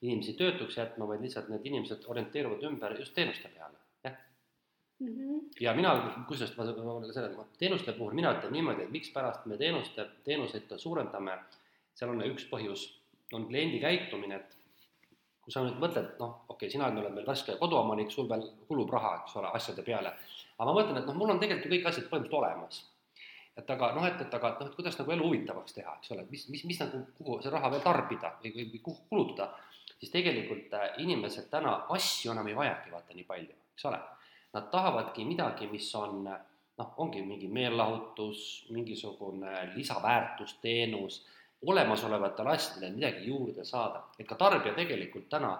[0.01, 3.77] inimesi töötuks jätma, vaid lihtsalt need inimesed orienteeruvad ümber just teenuste peale,
[4.99, 5.07] mm.
[5.07, 5.41] -hmm.
[5.59, 5.93] ja mina,
[6.27, 10.77] kusjuures ma, ma selle, teenuste puhul mina ütlen niimoodi, et mikspärast me teenuste, teenuseid ka
[10.77, 11.39] suurendame,
[11.95, 12.85] seal on üks põhjus,
[13.33, 14.57] on kliendi käitumine, et
[15.41, 18.89] kui sa nüüd mõtled, noh, okei okay,, sina oled meil raske koduomanik, sul veel kulub
[18.93, 20.13] raha, eks ole, asjade peale,
[20.57, 22.85] aga ma mõtlen, et noh, mul on tegelikult ju kõik asjad põhimõtteliselt olemas
[23.59, 26.23] et aga noh, et, et aga noh, et kuidas nagu elu huvitavaks teha, eks ole,
[26.25, 29.49] et mis, mis, mis nagu, kuhu see raha veel tarbida või, või, või kuhu kulutada,
[29.97, 33.99] siis tegelikult äh, inimesed täna asju enam ei vajagi vaata nii palju, eks ole.
[34.53, 36.23] Nad tahavadki midagi, mis on
[36.79, 41.19] noh, ongi mingi meelelahutus, mingisugune lisaväärtusteenus,
[41.67, 45.51] olemasolevatele asjadele midagi juurde saada, et ka tarbija tegelikult täna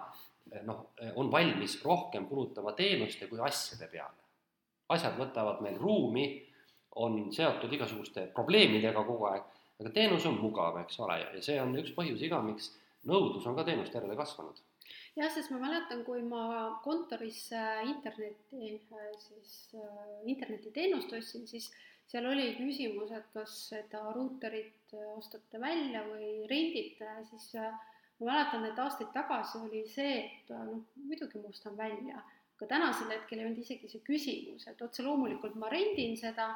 [0.66, 4.16] noh, on valmis rohkem kulutama teenuste kui asjade peale.
[4.90, 6.24] asjad võtavad meil ruumi
[6.98, 9.44] on seotud igasuguste probleemidega kogu aeg,
[9.80, 12.72] aga teenus on mugav, eks ole, ja see on üks põhjus iga, miks
[13.06, 14.58] nõudlus on ka teenuste järele kasvanud.
[15.16, 16.42] Jah, sest ma mäletan, kui ma
[16.84, 18.74] kontorisse internetti,
[19.18, 21.70] siis äh, internetiteenust ostsin, siis
[22.10, 27.70] seal oli küsimus, et kas seda ruuterit ostate välja või rendite, siis äh,
[28.20, 32.22] ma mäletan, et aastaid tagasi oli see, et äh, noh, muidugi ma ostan välja,
[32.56, 36.52] aga tänasel hetkel ei olnud isegi see küsimus, et otse loomulikult ma rendin seda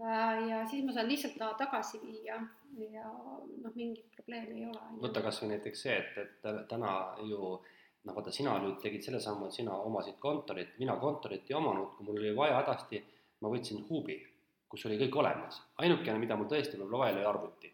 [0.00, 2.40] Äh, ja siis ma saan lihtsalt ta tagasi viia
[2.90, 4.80] ja noh, mingit probleemi ei ole.
[5.04, 6.94] võta kas või näiteks see, et, et täna
[7.28, 7.52] ju
[8.04, 11.94] noh, vaata, sina nüüd tegid selle sammu, et sina omasid kontorit, mina kontorit ei omanud,
[11.96, 13.00] kui mul oli vaja hädasti,
[13.40, 14.18] ma võtsin Hubi,
[14.68, 15.62] kus oli kõik olemas.
[15.78, 17.72] ainukene, mida mul tõesti võib-olla vaja oli arvuti.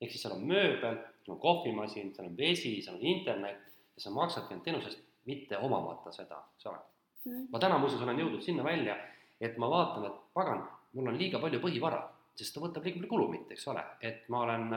[0.00, 4.02] ehk siis seal on mööbel, seal on kohvimasin, seal on vesi, seal on internet ja
[4.04, 6.78] sa maksadki end teenusest mitte omamata seda, eks ole
[7.24, 7.48] mm..
[7.52, 8.96] ma täna muuseas olen jõudnud sinna välja,
[9.40, 12.00] et ma vaatan, et pagan mul on liiga palju põhivara,
[12.34, 14.72] sest ta võtab liiga palju kulumit, eks ole, et ma olen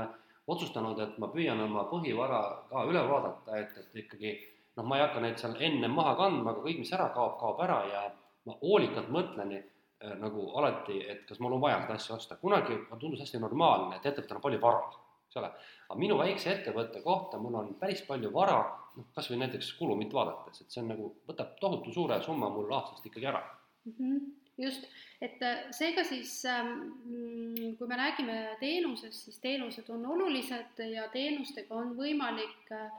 [0.48, 4.34] otsustanud, et ma püüan oma põhivara ka üle vaadata, et, et ikkagi
[4.78, 7.62] noh, ma ei hakka neid seal enne maha kandma, aga kõik, mis ära kaob, kaob
[7.66, 8.04] ära ja
[8.50, 12.80] ma hoolikalt mõtlen äh, nagu alati, et kas mul on vaja seda asja osta, kunagi
[13.00, 14.86] tundus hästi normaalne, et ettevõttel on palju vara,
[15.28, 15.52] eks ole,
[15.88, 18.62] aga minu väikse ettevõtte kohta mul on päris palju vara,
[18.98, 22.72] noh, kas või näiteks kulumit vaadates, et see on nagu, võtab tohutu suure summa mul
[22.74, 23.44] aastast ikkagi ära.
[23.86, 24.00] Mm.
[24.00, 24.86] -hmm just,
[25.22, 31.76] et äh, seega siis, ähm, kui me räägime teenusest, siis teenused on olulised ja teenustega
[31.76, 32.92] on võimalik äh,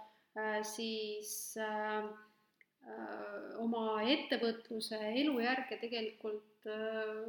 [0.66, 2.08] siis äh,
[3.62, 6.66] oma ettevõtluse elujärge tegelikult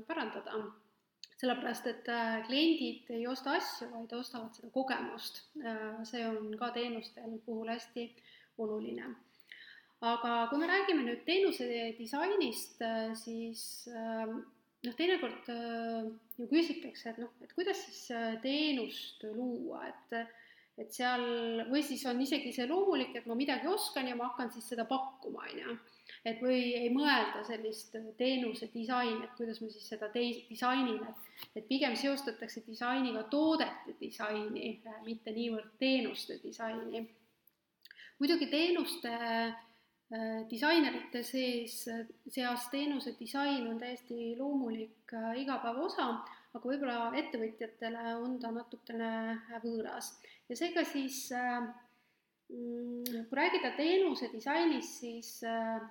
[0.08, 0.64] parandada.
[1.36, 2.08] sellepärast, et
[2.48, 5.44] kliendid ei osta asju, vaid ostavad seda kogemust.
[6.10, 8.10] see on ka teenustel puhul hästi
[8.58, 9.14] oluline
[10.06, 13.88] aga kui me räägime nüüd teenuse disainist, äh, siis
[14.86, 20.18] noh, teinekord äh, ju küsitakse, et noh, et kuidas siis äh, teenust luua, et
[20.78, 21.22] et seal
[21.70, 24.84] või siis on isegi see loomulik, et ma midagi oskan ja ma hakkan siis seda
[24.90, 25.76] pakkuma, on ju.
[26.26, 31.60] et või ei mõelda sellist teenuse disaini, et kuidas ma siis seda teis-, disainin, et
[31.60, 37.06] et pigem seostatakse disainiga toodete disaini, mitte niivõrd teenuste disaini.
[38.20, 39.56] muidugi teenuste äh,
[40.14, 41.80] Äh, disainerite sees,
[42.30, 46.06] seas teenuse disain on täiesti loomulik äh, igapäevaosa,
[46.54, 49.10] aga võib-olla ettevõtjatele on ta natukene
[49.64, 50.12] võõras.
[50.50, 55.82] Ja seega siis mm, kui rääkida teenuse disainist, siis äh,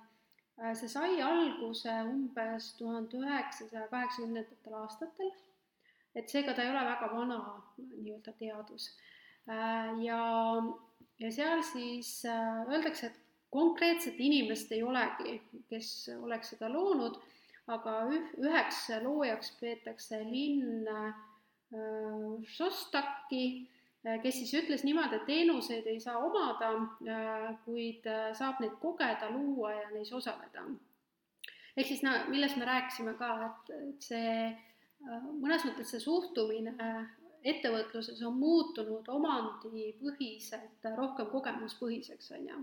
[0.79, 5.35] see sai alguse umbes tuhande üheksasaja kaheksakümnendatel aastatel,
[6.15, 7.41] et seega ta ei ole väga vana
[7.79, 8.93] nii-öelda teadus.
[10.01, 10.21] ja,
[11.21, 13.21] ja seal siis öeldakse, et
[13.55, 15.37] konkreetset inimest ei olegi,
[15.71, 17.19] kes oleks seda loonud,
[17.71, 21.15] aga üheks loojaks peetakse linn äh,
[22.57, 23.45] Šostaki
[24.23, 26.73] kes siis ütles niimoodi, et teenuseid ei saa omada,
[27.65, 30.67] kuid saab neid kogeda, luua ja neis osaleda.
[31.77, 34.35] ehk siis no millest me rääkisime ka, et, et see
[35.41, 36.75] mõnes mõttes see suhtumine
[37.45, 42.63] ettevõtluses on muutunud omandipõhiselt rohkem kogemuspõhiseks, on ju.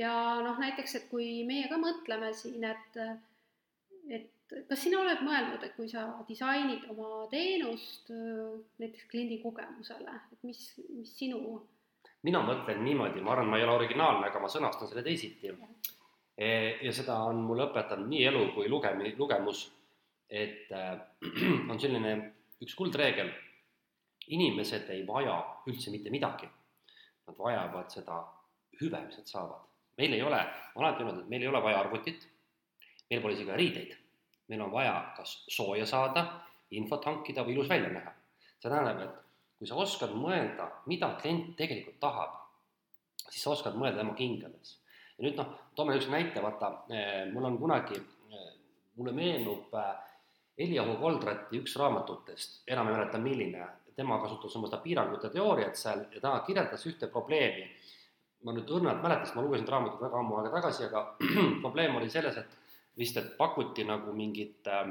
[0.00, 0.12] ja
[0.44, 3.00] noh, näiteks, et kui meie ka mõtleme siin, et,
[4.08, 4.30] et
[4.68, 10.62] kas sina oled mõelnud, et kui sa disainid oma teenust näiteks kliendi kogemusele, et mis,
[10.94, 11.58] mis sinu
[12.26, 15.52] mina mõtlen niimoodi, ma arvan, ma ei ole originaalne, aga ma sõnastan selle teisiti.
[16.38, 16.48] E,
[16.82, 19.66] ja seda on mulle õpetanud nii elu kui lugemi-, lugemus,
[20.28, 20.98] et äh,
[21.70, 22.14] on selline
[22.62, 23.30] üks kuldreegel
[24.34, 25.38] inimesed ei vaja
[25.70, 26.48] üldse mitte midagi.
[27.28, 28.20] Nad vajavad seda
[28.80, 29.64] hüve, mis nad saavad.
[29.98, 32.26] meil ei ole, ma olen alati öelnud, et meil ei ole vaja arvutit,
[33.10, 33.96] meil pole isegi riideid.
[34.48, 36.24] Meil on vaja kas sooja saada,
[36.70, 38.12] infot hankida või ilus välja näha.
[38.58, 42.36] see tähendab, et kui sa oskad mõelda, mida klient tegelikult tahab,
[43.28, 44.78] siis sa oskad mõelda tema kingades.
[45.18, 47.98] ja nüüd noh, toome üks näite, vaata, eh, mul on kunagi,
[48.32, 48.52] eh,
[48.96, 49.74] mulle meenub
[50.58, 56.04] Eliahu Koldratti üks raamatutest, enam ei mäleta, milline, tema kasutas oma seda piirangute teooriat seal
[56.14, 57.68] ja ta kirjeldas ühte probleemi.
[58.46, 61.00] ma nüüd õrnalt mäletan, sest ma lugesin raamatut väga ammu aega tagasi, aga
[61.64, 62.57] probleem oli selles, et
[62.98, 64.88] et pakuti nagu mingit äh,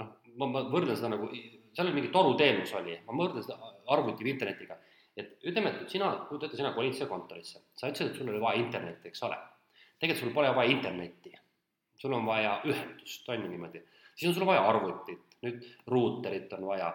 [0.00, 1.28] noh, ma, ma võrdlen seda nagu,
[1.76, 4.78] seal oli mingi toruteenus oli, ma võrdlen seda arvuti või internetiga.
[5.16, 8.40] et ütleme, et sina, kujuta ette, sina kolid siia kontorisse, sa ütlesid, et sul oli
[8.42, 9.38] vaja internetti, eks ole.
[10.00, 11.32] tegelikult sul pole vaja internetti,
[11.96, 13.82] sul on vaja ühendust, on ju niimoodi.
[14.14, 16.92] siis on sul vaja arvutit, nüüd ruuterit on vaja,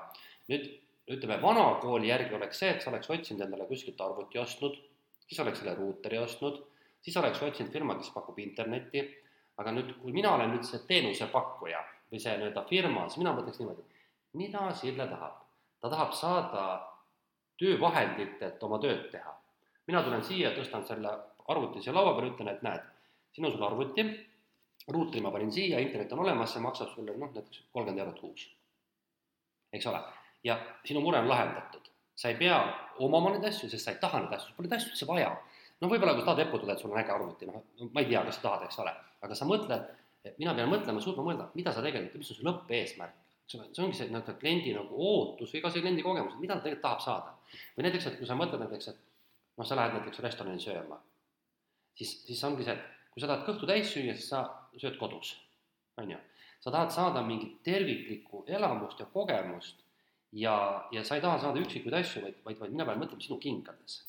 [0.52, 0.70] nüüd
[1.12, 4.78] ütleme, vana kooli järgi oleks see, et sa oleks otsinud endale kuskilt arvuti ostnud,
[5.26, 6.62] siis oleks selle ruuteri ostnud,
[7.02, 9.04] siis oleks otsinud firma, kes pakub internetti,
[9.58, 13.60] aga nüüd, kui mina olen nüüd see teenusepakkuja või see nii-öelda firma, siis mina mõtleks
[13.62, 13.84] niimoodi,
[14.40, 15.42] mida Sille tahab?
[15.82, 16.64] ta tahab saada
[17.58, 19.34] töövahendit, et oma tööd teha.
[19.88, 21.12] mina tulen siia, tõstan selle
[21.50, 22.84] arvuti siia laua peale, ütlen, et näed,
[23.34, 24.06] siin on sul arvuti,
[24.88, 28.48] ruuteri ma panin siia, internet on olemas, see maksab sulle noh, näiteks kolmkümmend eurot kuus.
[29.74, 30.02] eks ole
[30.44, 31.82] ja sinu mure on lahendatud.
[32.16, 32.58] sa ei pea
[33.00, 35.30] omama neid asju, sest sa ei taha neid asju, sul pole neid asju üldse vaja.
[35.82, 38.22] No võib-olla kui sa tahad eputada, et sul on äge arvuti, noh, ma ei tea,
[38.28, 38.94] kas sa tahad, eks ole,
[39.26, 39.90] aga sa mõtled,
[40.38, 43.18] mina pean mõtlema, suutma mõelda, mida sa tegelikult, mis on su lõppeesmärk.
[43.46, 46.56] eks ole, see ongi see nii-öelda kliendi nagu ootus või ka see kliendi kogemus, mida
[46.56, 47.38] ta tegelikult tahab saada.
[47.78, 49.00] või näiteks, et kui sa mõtled näiteks, et
[49.58, 51.00] noh, sa lähed näiteks restorani sööma,
[51.98, 54.46] siis, siis ongi see, et kui sa tahad kõhtu täis süüa, siis sa
[54.78, 55.34] sööd kodus,
[55.98, 56.20] on ju.
[56.62, 59.82] sa tahad saada mingit terviklikku elamust ja kogemust
[60.32, 63.40] ja, ja sa ei taha saada üksikuid asju, vaid, vaid, vaid mina pean mõtlema sinu
[63.42, 64.04] kingades.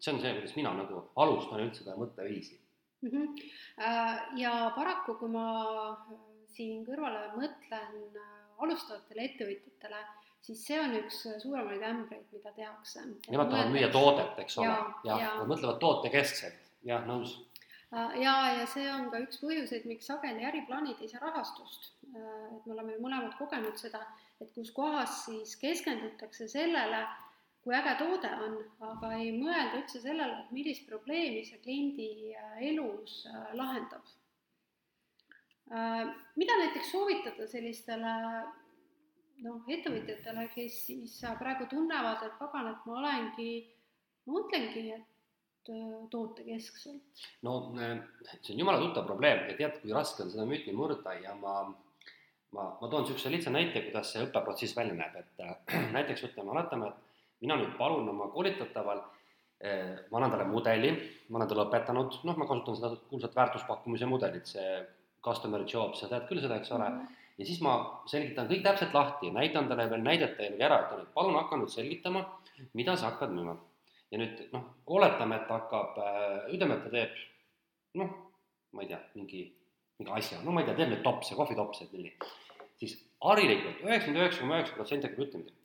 [0.00, 2.58] See on see, kuidas mina nagu alustan üldse seda mõtteviisi
[3.02, 3.10] mm.
[3.10, 4.38] -hmm.
[4.40, 6.14] ja paraku, kui ma äh,
[6.54, 10.00] siin kõrvale mõtlen äh, alustavatele ettevõtjatele,
[10.42, 13.04] siis see on üks suuremaid ämbreid, mida tehakse.
[13.30, 17.36] Nemad tahavad müüa toodet, eks ole, jah ja, ja., nad mõtlevad tootekeskselt, jah, nõus
[18.20, 21.94] ja, ja see on ka üks põhjuseid, miks sageli äriplaanid ei saa rahastust.
[22.08, 24.02] et me oleme ju mõlemad kogenud seda
[24.42, 27.02] et kus kohas siis keskendutakse sellele,
[27.68, 28.54] kui äge toode on,
[28.88, 34.06] aga ei mõelda üldse sellele, et millist probleemi see kliendi äh, elus äh, lahendab.
[35.68, 36.06] Äh,
[36.40, 38.12] mida näiteks soovitada sellistele
[39.44, 43.50] noh, ettevõtjatele, kes siis praegu tunnevad, et pagan, et ma olengi,
[44.32, 45.68] mõtlengi, et
[46.08, 47.26] tootekeskselt?
[47.44, 51.34] no see on jumala tuttav probleem ja tead, kui raske on seda müüti murda ja
[51.36, 51.58] ma
[52.56, 55.52] ma, ma toon niisuguse lihtsa näite, kuidas see õppeprotsess välja näeb, et äh,
[55.98, 57.07] näiteks ütleme, oletame, et
[57.40, 59.02] mina nüüd palun oma koolitataval
[60.10, 60.92] ma annan talle mudeli,
[61.28, 64.76] ma olen talle õpetanud, noh, ma kasutan seda kuulsat väärtuspakkumise mudelit, see
[65.24, 67.24] customer job, sa tead küll seda, eks ole mm, -hmm.
[67.38, 67.72] ja siis ma
[68.06, 71.74] selgitan kõik täpselt lahti, näitan talle veel näidete järgi ära, ütlen, et palun hakka nüüd
[71.74, 72.22] selgitama,
[72.78, 73.56] mida sa hakkad müüma.
[74.10, 77.18] ja nüüd noh, oletame, et ta hakkab äh,, ütleme, et ta teeb
[77.94, 78.14] noh,
[78.72, 79.42] ma ei tea, mingi
[79.98, 82.14] mingi asja, no ma ei tea, teeme topse, kohvitopse, et nii.
[82.78, 85.57] siis harilikult üheksakümmend üheksa koma üheksa protsenti hakkab ütlema,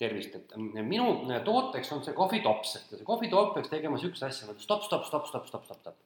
[0.00, 1.10] tervist, et minu
[1.44, 5.28] tooteks on see kohvitops, et see kohvitopp peaks tegema niisuguse asja nagu stopp, stopp, stopp,
[5.28, 5.98] stopp, stopp, stopp, stopp.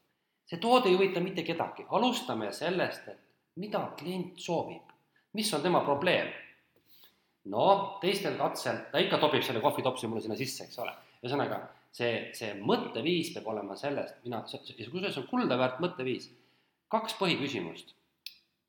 [0.50, 4.90] see toode ei huvita mitte kedagi, alustame sellest, et mida klient soovib,
[5.38, 6.32] mis on tema probleem.
[7.52, 7.64] no
[8.00, 11.60] teistel katsel ta ikka topib selle kohvitopsi mulle sinna sisse, eks ole, ühesõnaga
[11.94, 16.30] see, see mõtteviis peab olema sellest, mina, kusjuures see on kuldaväärt mõtteviis
[16.92, 17.94] kaks põhiküsimust.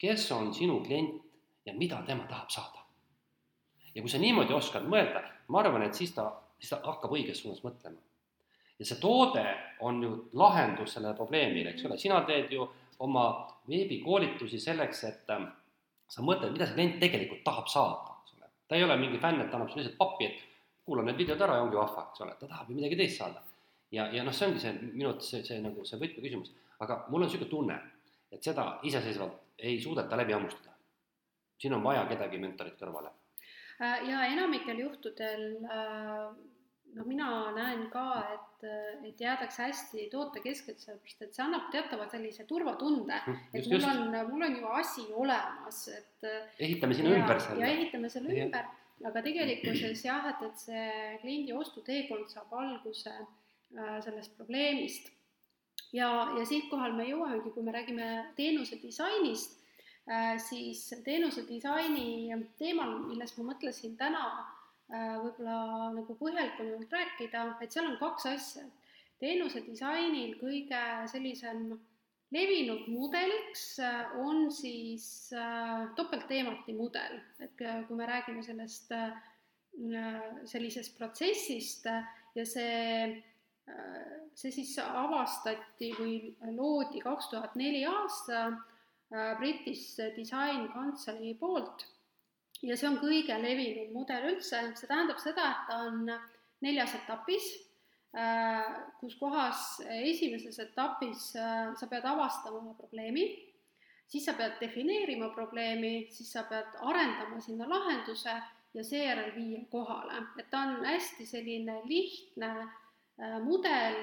[0.02, 1.22] kes on sinu klient
[1.66, 2.85] ja mida tema tahab saada?
[3.96, 6.28] Ja kui sa niimoodi oskad mõelda, ma arvan, et siis ta,
[6.60, 7.98] siis ta hakkab õiges suunas mõtlema.
[8.80, 9.44] ja see toode
[9.88, 12.68] on ju lahendus sellele probleemile, eks ole, sina teed ju
[13.00, 13.28] oma
[13.70, 15.48] veebikoolitusi selleks, et ähm,
[16.12, 18.52] sa mõtled, mida see klient tegelikult tahab saada, eks ole.
[18.68, 20.44] ta ei ole mingi fänn, et ta annab sulle lihtsalt pappi, et
[20.86, 23.42] kuulan need videod ära ja ongi vahva, eks ole, ta tahab ju midagi teist saada.
[23.92, 26.52] ja, ja noh, see ongi see minu arvates see, see nagu see võtmeküsimus,
[26.84, 27.82] aga mul on niisugune tunne,
[28.32, 30.76] et seda iseseisvalt ei suudeta läbi hammustada.
[31.58, 33.10] siin on vaja kedagi mentorit kõrvale.
[33.82, 36.28] Äh, ja enamikel juhtudel äh,
[36.96, 38.68] noh, mina näen ka, et,
[39.10, 44.16] et jäädakse hästi tootekeskelt, sellepärast et see annab teatava sellise turvatunde, hm, et mul on,
[44.30, 46.30] mul on ju asi olemas, et
[46.70, 47.66] ehitame sinna ümber selle.
[47.66, 48.46] ja ehitame selle ja.
[48.48, 48.72] ümber,
[49.12, 50.88] aga tegelikkuses jah, et, et see
[51.26, 55.12] kliendi ostuteekond saab alguse äh, sellest probleemist.
[55.92, 56.10] ja,
[56.40, 58.10] ja siinkohal me jõuamegi, kui me räägime
[58.40, 59.65] teenuse disainist äh,,
[60.38, 64.26] siis teenuse disaini teemal, millest ma mõtlesin täna
[64.94, 68.66] Äh, võib-olla nagu põhjalikumalt rääkida, et seal on kaks asja.
[69.18, 71.72] teenuse disainil kõige sellisem
[72.36, 78.94] levinud mudeliks äh, on siis äh, topeltteemati mudel, et kui me räägime sellest
[80.46, 83.10] sellisest protsessist ja see,
[84.40, 86.14] see siis avastati või
[86.56, 88.46] loodi kaks tuhat neli aasta
[89.40, 91.86] British Design Council'i poolt.
[92.64, 96.06] Ja see on kõige levinum mudel üldse, see tähendab seda, et ta on
[96.64, 97.50] neljas etapis,
[98.16, 98.64] äh,
[99.02, 103.28] kus kohas esimeses etapis äh, sa pead avastama probleemi,
[104.08, 108.36] siis sa pead defineerima probleemi, siis sa pead arendama sinna lahenduse
[108.76, 114.00] ja seejärel viia kohale, et ta on hästi selline lihtne äh, mudel,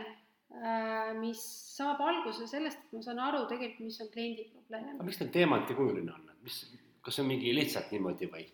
[1.19, 1.43] mis
[1.77, 4.97] saab alguse sellest, et ma saan aru tegelikult, mis on kliendi probleem.
[4.97, 6.59] aga miks ta teemantikujuline on, mis,
[7.03, 8.45] kas see on mingi lihtsalt niimoodi või?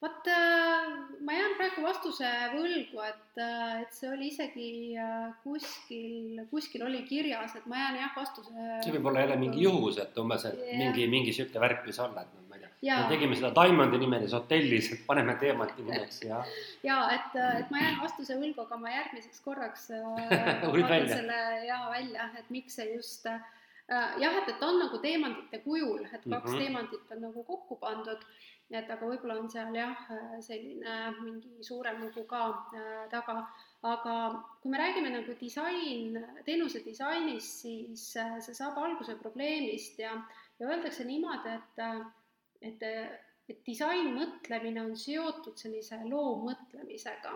[0.00, 0.86] vot äh,
[1.20, 7.02] ma jään praegu vastuse võlgu, et, äh, et see oli isegi äh, kuskil, kuskil oli
[7.08, 8.54] kirjas, et ma jään jah vastuse.
[8.84, 10.78] see võib olla jälle mingi juhus, et umbes, et yeah.
[10.84, 12.39] mingi, mingi sihuke värk võis olla, et
[12.82, 16.42] me tegime seda Diamondi nimelises hotellis, et paneme teemati nimeks ja.
[16.88, 19.88] ja et, et ma jään vastuse võlgu, aga ma järgmiseks korraks
[20.74, 26.06] vaatan selle ja välja, et miks see just jah, et, et on nagu teemantide kujul,
[26.06, 26.58] et kaks mm -hmm.
[26.58, 28.24] teemantit on nagu kokku pandud
[28.70, 29.98] et aga võib-olla on seal jah,
[30.44, 32.42] selline mingi suurem lugu ka
[32.78, 33.42] äh, taga,
[33.86, 34.14] aga
[34.62, 40.14] kui me räägime nagu disain, teenuse disainist, siis äh, see saab alguse probleemist ja,
[40.60, 41.84] ja öeldakse niimoodi, et,
[42.60, 42.82] et,
[43.48, 47.34] et disainmõtlemine on seotud sellise loomõtlemisega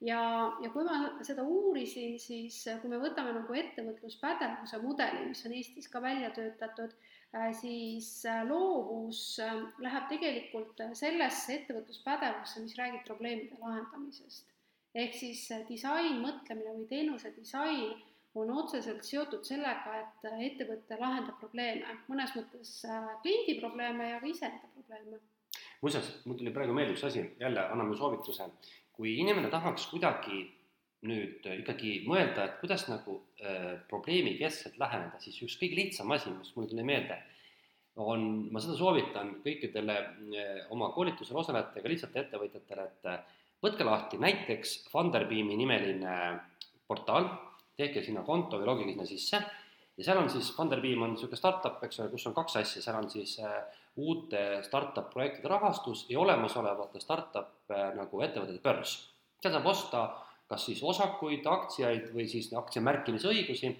[0.00, 0.20] ja,
[0.62, 5.90] ja kui ma seda uurisin, siis kui me võtame nagu ettevõtluspädevuse mudeli, mis on Eestis
[5.92, 6.96] ka välja töötatud,
[7.34, 14.52] Äh, siis äh, loovus äh, läheb tegelikult sellesse ettevõtluspädevusse, mis räägib probleemide lahendamisest.
[14.94, 17.96] ehk siis disain, mõtlemine või teenuse disain
[18.34, 22.72] on otseselt seotud sellega, et ettevõte lahendab probleeme, mõnes mõttes
[23.22, 25.20] kliendi probleeme ja ka iseenda probleeme.
[25.82, 28.48] muuseas, mul tuli praegu meelde üks asi, jälle anname soovituse,
[28.92, 30.44] kui inimene tahaks kuidagi
[31.04, 36.52] nüüd ikkagi mõelda, et kuidas nagu äh, probleemikeskselt läheneda, siis üks kõige lihtsam asi, mis
[36.56, 37.18] mulle tuli meelde,
[38.00, 44.20] on, ma seda soovitan kõikidele äh, oma koolitusel osalejatele, lihtsalt ettevõtjatele, et äh, võtke lahti
[44.20, 46.16] näiteks Funderbeami nimeline
[46.88, 47.28] portaal,
[47.76, 49.42] tehke sinna konto või logige sinna sisse.
[49.94, 52.98] Ja seal on siis, Funderbeam on niisugune startup, eks ole, kus on kaks asja, seal
[52.98, 53.56] on siis äh,
[54.02, 58.96] uute startup projektide rahastus ja olemasolevate startup äh, nagu ettevõtete börs.
[59.42, 60.06] seal saab osta
[60.50, 63.72] kas siis osakuid, aktsiaid või siis aktsia märkimisõigusi.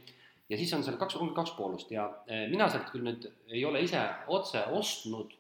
[0.51, 1.93] Ja siis on seal kaks, kaks poolust.
[1.93, 4.01] Ja eh, mina sealt küll nüüd ei ole ise
[4.33, 5.33] otse ostnud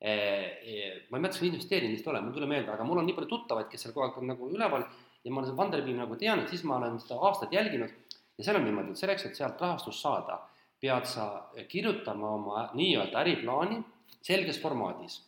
[0.00, 2.86] eh, eh, ma ei mäleta, kas ma investeerinud vist olen, mul ei tule meelde, aga
[2.88, 4.86] mul on nii palju tuttavaid, kes seal kogu aeg on nagu üleval
[5.26, 7.90] ja ma seda Vanderbiimi nagu tean, et siis ma olen seda aastaid jälginud.
[8.38, 10.38] Ja seal on niimoodi, et selleks, et sealt rahastust saada,
[10.80, 11.24] pead sa
[11.68, 13.80] kirjutama oma nii-öelda äriplaani
[14.22, 15.22] selges formaadis.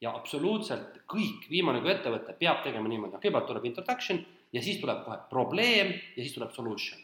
[0.00, 5.02] Ja absoluutselt kõik, viimane kui ettevõte peab tegema niimoodi, kõigepealt tuleb introduction ja siis tuleb
[5.04, 7.00] kohe probleem ja siis tuleb solution.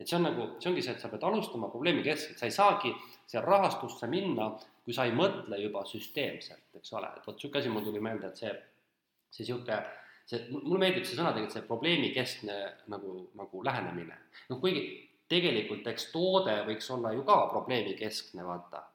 [0.00, 2.54] et see on nagu, see ongi see, et sa pead alustama probleemi keskselt, sa ei
[2.54, 2.92] saagi
[3.28, 4.46] seal rahastusse minna,
[4.84, 8.30] kui sa ei mõtle juba süsteemselt, eks ole, et vot niisugune asi mul tuli meelde,
[8.30, 8.54] et see,
[9.28, 9.76] see niisugune,
[10.26, 12.58] see, mulle meeldib see sõna tegelikult, see probleemikeskne
[12.92, 14.18] nagu, nagu lähenemine.
[14.50, 14.84] noh, kuigi
[15.30, 18.86] tegelikult eks toode võiks olla ju ka probleemikeskne, vaata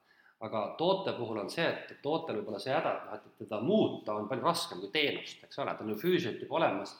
[0.44, 3.60] aga toote puhul on see, et tootel võib olla see häda, et noh, et teda
[3.64, 6.92] muuta on palju raskem kui teenust, eks ole, ta on ju füüsiliselt juba olemas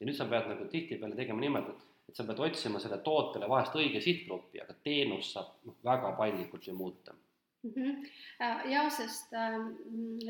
[0.00, 3.48] ja nüüd sa pead nagu tihtipeale tegema niimoodi, et, et sa pead otsima selle tootele
[3.50, 7.14] vahest õige sihtgrupi, aga teenust saab noh, väga paindlikult ju muuta
[7.62, 7.72] mm.
[7.76, 8.70] -hmm.
[8.70, 9.68] ja sest, ähm,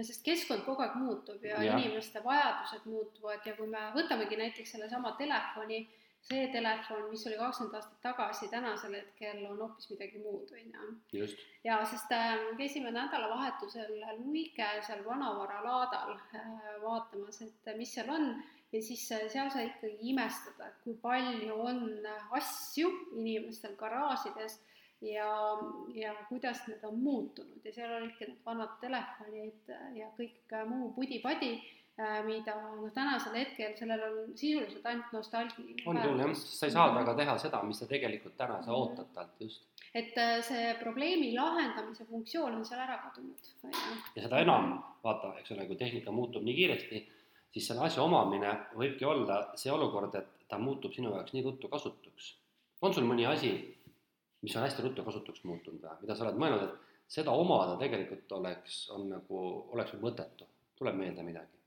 [0.03, 4.77] sest keskkond kogu aeg muutub ja, ja inimeste vajadused muutuvad ja kui me võtamegi näiteks
[4.77, 5.81] sellesama telefoni,
[6.21, 11.27] see telefon, mis oli kakskümmend aastat tagasi, tänasel hetkel on hoopis midagi muud, on ju.
[11.65, 18.35] ja sest äh, käisime nädalavahetusel Luige seal vanavaralaadal äh, vaatamas, et mis seal on
[18.73, 21.87] ja siis seal sa ikkagi imestad, et kui palju on
[22.39, 24.61] asju inimestel garaažides
[25.03, 25.33] ja,
[25.95, 31.55] ja kuidas need on muutunud ja seal olidki need vanad telefonid ja kõik muu pudi-padi
[32.01, 36.73] Äh, mida noh, tänasel hetkel sellel on sisuliselt ainult nostalgiline on küll jah, sa ei
[36.73, 38.79] saa temaga teha seda, mis sa tegelikult täna, sa mhm.
[38.79, 39.67] ootad talt, just.
[39.93, 43.51] et äh, see probleemi lahendamise funktsioon on seal ära kadunud,
[44.15, 44.71] ja seda enam,
[45.05, 47.03] vaata, eks ole, kui tehnika muutub nii kiiresti,
[47.53, 51.69] siis selle asja omamine võibki olla see olukord, et ta muutub sinu jaoks nii ruttu
[51.75, 52.33] kasutuks.
[52.81, 53.53] on sul mõni asi,
[54.43, 58.33] mis on hästi ruttu kasutuks muutunud või, mida sa oled mõelnud, et seda omada tegelikult
[58.39, 59.43] oleks, on nagu,
[59.75, 61.61] oleks mõttetu, tuleb meelde midagi?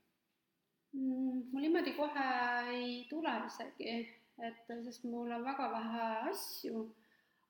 [0.94, 2.26] Mm, mul niimoodi kohe
[2.72, 3.96] ei tule isegi,
[4.42, 6.84] et sest mul on väga vähe asju,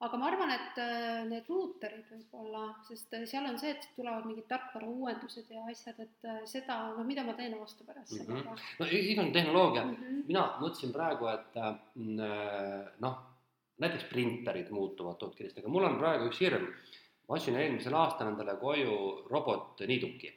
[0.05, 4.27] aga ma arvan, et äh, need ruuterid võib-olla, sest äh, seal on see, et tulevad
[4.29, 8.33] mingid tarkvarauuendused ja asjad, et äh, seda, no mida ma teen aasta pärast mm.
[8.33, 8.64] -hmm.
[8.81, 10.25] no igasugune tehnoloogia mm, -hmm.
[10.33, 11.61] mina mõtlesin praegu, et
[13.01, 13.22] noh,
[13.83, 16.68] näiteks printerid muutuvad tootkiiresti, aga mul on praegu üks hirm.
[17.29, 18.97] ma ostsin eelmisel aastal endale koju
[19.31, 20.33] robotniiduki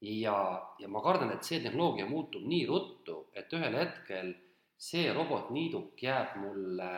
[0.00, 4.32] ja, ja ma kardan, et see tehnoloogia muutub nii ruttu, et ühel hetkel
[4.78, 6.90] see robotniiduk jääb mulle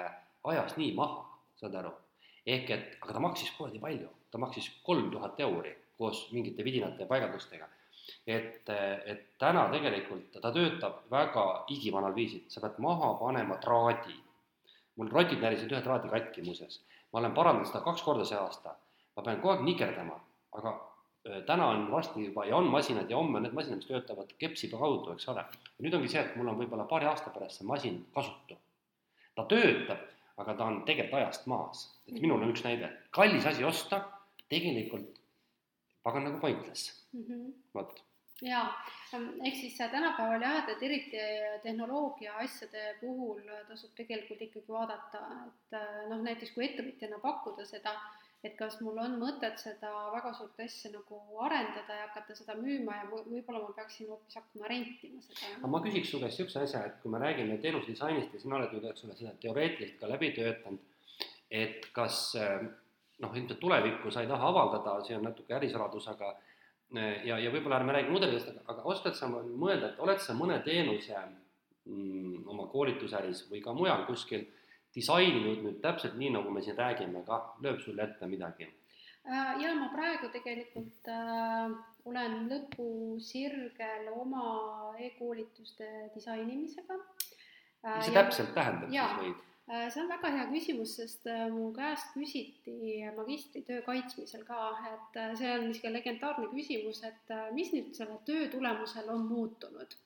[0.53, 1.25] ajas nii maha,
[1.61, 1.93] saad aru?
[2.47, 7.05] ehk et, aga ta maksis kuradi palju, ta maksis kolm tuhat euri koos mingite vidinate
[7.05, 7.69] ja paigaldustega.
[8.27, 8.69] et,
[9.07, 14.17] et täna tegelikult ta töötab väga igivanal viisil, sa pead maha panema traadi.
[15.01, 16.81] Mul rotid närisid ühe traadi katki muuseas,
[17.13, 18.75] ma olen parandanud seda kaks korda see aasta,
[19.17, 20.19] ma pean kogu aeg nikerdama,
[20.61, 20.75] aga
[21.49, 24.79] täna on varsti juba ja on masinad ja homme on need masinad, mis töötavad kepsiga
[24.81, 25.45] kaudu, eks ole.
[25.45, 28.57] ja nüüd ongi see, et mul on võib-olla paari aasta pärast see masin kasutu.
[29.37, 30.05] ta töötab,
[30.41, 31.87] aga ta on tegelikult ajast maas.
[32.09, 34.05] et minul on üks näide, kallis asi osta,
[34.49, 35.21] tegelikult
[36.03, 38.05] pagan nagu pointless mm -hmm., vot
[38.47, 38.65] jaa,
[39.15, 41.21] ähm, ehk siis tänapäeval jah, et eriti
[41.63, 47.95] tehnoloogia asjade puhul tasub tegelikult ikkagi vaadata, et äh, noh, näiteks kui ettevõtjana pakkuda seda
[47.97, 48.11] äh,
[48.45, 52.97] et kas mul on mõtet seda väga suurt asja nagu arendada ja hakata seda müüma
[52.97, 55.51] ja võib-olla ma peaksin hoopis hakkama rentima seda.
[55.59, 58.73] aga ma küsiks su käest niisuguse asja, et kui me räägime teenusedisainist ja sina oled
[58.77, 61.27] nüüd, eks ole, seda teoreetiliselt ka läbi töötanud,
[61.63, 62.23] et kas
[63.21, 66.33] noh, ilmselt tulevikku sa ei taha avaldada, see on natuke ärisaladus, aga
[66.97, 71.15] ja, ja võib-olla ärme räägi mudelitest, aga, oskad sa mõelda, et oled sa mõne teenuse
[71.17, 74.47] mm, oma koolitusäris või ka mujal kuskil
[74.95, 78.67] disaininud nüüd täpselt nii, nagu me siin räägime, ka lööb sulle ette midagi?
[79.29, 81.77] Äh, ja ma praegu tegelikult äh,
[82.09, 87.97] olen lõpusirgel oma e-koolituste disainimisega äh,.
[87.99, 89.47] mis see ja, täpselt tähendab ja, siis võid?
[89.71, 92.77] Äh, see on väga hea küsimus, sest äh, mu käest küsiti
[93.17, 94.61] magistritöö kaitsmisel ka,
[94.93, 99.99] et see on niisugune legendaarne küsimus, et mis nüüd selle töö tulemusel on muutunud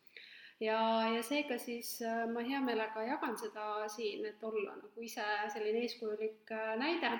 [0.60, 0.78] ja,
[1.14, 5.84] ja seega siis äh, ma hea meelega jagan seda siin, et olla nagu ise selline
[5.84, 7.14] eeskujulik äh, näide.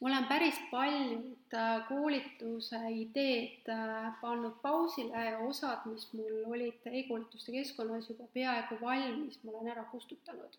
[0.00, 3.70] Ma olen päris paljud äh, koolituse ideed
[4.20, 9.84] pannud pausile ja osad, mis mul olid e-koolituste keskkonnas juba peaaegu valmis, ma olen ära
[9.92, 10.58] kustutanud.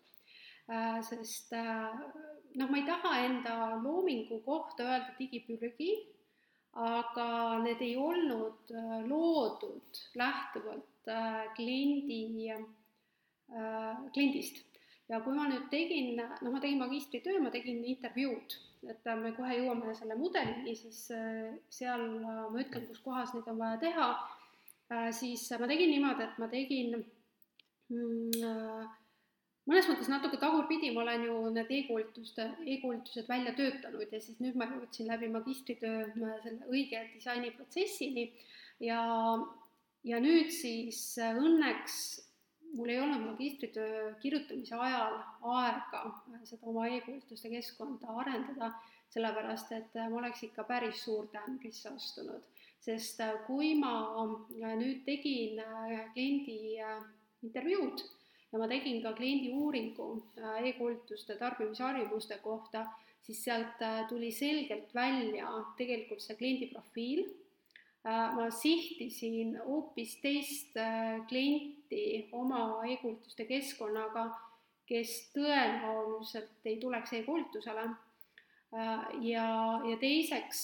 [1.08, 5.94] sest noh, ma ei taha enda loomingu kohta öelda digipürgi
[6.78, 14.64] aga need ei olnud äh, loodud lähtuvalt äh, kliendi, äh, kliendist.
[15.08, 19.56] ja kui ma nüüd tegin, noh, ma tegin magistritöö, ma tegin intervjuud, et me kohe
[19.58, 21.06] jõuame selle mudelini, siis
[21.78, 24.08] seal ma ütlen, kus kohas neid on vaja teha,
[25.16, 26.94] siis ma tegin niimoodi, et ma tegin
[27.92, 28.86] mm,
[29.68, 34.56] mõnes mõttes natuke tagurpidi, ma olen ju need e-koolituste, e-koolitused välja töötanud ja siis nüüd
[34.56, 38.30] ma jõudsin läbi magistritöö selle õige disainiprotsessini.
[38.80, 39.02] Ja,
[40.06, 41.98] ja nüüd siis õnneks
[42.74, 45.18] mul ei olnud magistritöö kirjutamise ajal
[45.54, 46.02] aega
[46.44, 48.72] seda oma e-koolituste keskkonda arendada,
[49.14, 52.42] sellepärast et ma oleks ikka päris suurde ämbrisse astunud.
[52.80, 53.94] sest kui ma
[54.78, 55.58] nüüd tegin
[56.14, 56.78] kliendi
[57.42, 58.04] intervjuud
[58.52, 60.08] ja ma tegin ka kliendi uuringu
[60.40, 62.86] äh, e-koolituste tarbimisharjumuste kohta,
[63.22, 67.26] siis sealt äh, tuli selgelt välja tegelikult see kliendi profiil.
[68.08, 70.76] Äh, ma sihtisin hoopis teist
[71.28, 74.28] klienti oma e-koolituste keskkonnaga,
[74.88, 77.88] kes tõenäoliselt ei tuleks e-koolitusele.
[79.24, 79.46] ja,
[79.90, 80.62] ja teiseks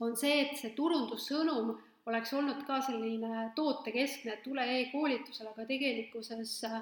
[0.00, 1.72] on see, et see turundussõnum
[2.06, 6.78] oleks olnud ka selline tootekeskne, et tule e-koolitusele, aga tegelikkuses äh,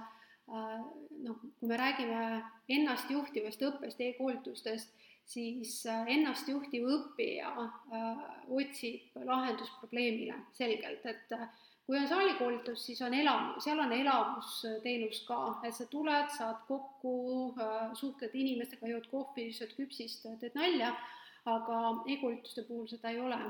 [0.48, 2.20] noh, kui me räägime
[2.68, 4.92] ennastjuhtivast õppest e-koolitustest,
[5.26, 11.36] siis äh, ennastjuhtiv õppija äh, otsib lahendust probleemile selgelt, et
[11.86, 17.14] kui on saalikoolitus, siis on elam-, seal on elamusteenus ka, et sa tuled, saad kokku,
[18.00, 20.94] suhtled inimestega, jood kohvi, sööd küpsist, teed nalja,
[21.44, 23.40] aga e-koolituste puhul seda ei ole.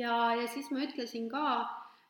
[0.00, 1.44] ja, ja siis ma ütlesin ka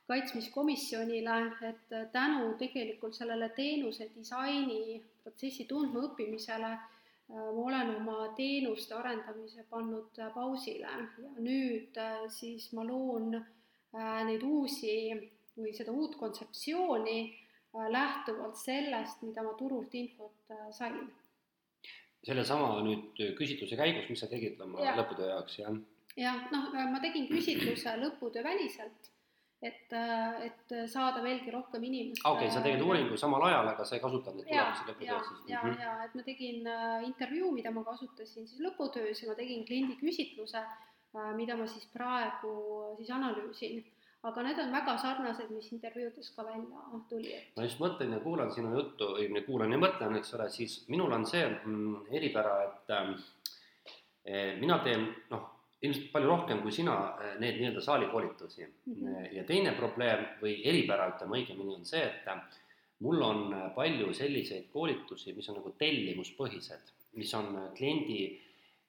[0.09, 1.37] kaitsmiskomisjonile,
[1.69, 6.75] et tänu tegelikult sellele teenuse disaini protsessi tundmaõppimisele
[7.29, 13.33] ma olen oma teenuste arendamise pannud pausile ja nüüd siis ma loon
[14.29, 14.97] neid uusi
[15.57, 17.19] või seda uut kontseptsiooni
[17.91, 21.09] lähtuvalt sellest, mida ma turult infot sain.
[22.25, 24.95] sellesama nüüd küsitluse käigus, mis sa tegid oma ja.
[25.01, 25.75] lõputöö jaoks, jah?
[26.17, 29.14] jah, noh, ma tegin küsitluse lõputöö väliselt
[29.65, 29.95] et,
[30.45, 32.23] et saada veelgi rohkem inimest.
[32.25, 35.45] okei okay,, sa tegid uuringu samal ajal, aga sa ei kasutanud neid tulemusi lõputöös siis?
[35.49, 39.39] ja, ja, ja et ma tegin äh, intervjuu, mida ma kasutasin siis lõputöös ja ma
[39.39, 42.55] tegin kliendi küsitluse, äh, mida ma siis praegu
[43.01, 43.83] siis analüüsin
[44.25, 47.35] aga need on väga sarnased, mis intervjuudes ka välja tuli.
[47.57, 51.13] ma just mõtlen ja kuulan sinu juttu, õigemini kuulan ja mõtlen, eks ole, siis minul
[51.13, 55.51] on see mm, eripära, et äh, mina teen noh,
[55.85, 58.95] ilmselt palju rohkem kui sina eh, need nii-öelda saalikoolitusi mm.
[58.95, 59.27] -hmm.
[59.37, 62.61] ja teine probleem või eripära, ütleme õigemini, on see, et eh,
[63.05, 68.21] mul on palju selliseid koolitusi, mis on nagu tellimuspõhised, mis on kliendi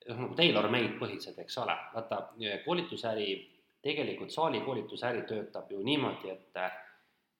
[0.08, 2.22] noh, nagu tailor-made põhised, eks ole, vaata
[2.64, 3.30] koolitusäri,
[3.82, 6.60] tegelikult saalikoolitusäri töötab ju niimoodi, et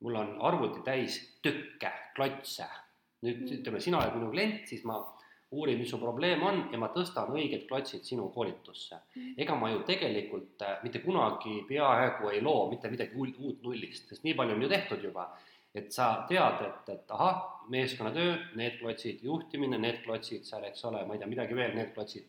[0.00, 2.66] mul on arvuti täis tükke, klotse.
[3.22, 3.58] nüüd mm -hmm.
[3.60, 5.15] ütleme, sina oled minu klient, siis ma
[5.50, 8.98] uurin, mis su probleem on ja ma tõstan õiged klotsid sinu koolitusse.
[9.14, 9.34] Mm.
[9.44, 14.24] ega ma ju tegelikult äh, mitte kunagi peaaegu ei loo mitte midagi uut nullist, sest
[14.26, 15.28] nii palju on ju tehtud juba,
[15.76, 21.02] et sa tead, et, et ahah, meeskonnatöö, need klotsid, juhtimine, need klotsid seal, eks ole,
[21.06, 22.26] ma ei tea, midagi veel, need klotsid.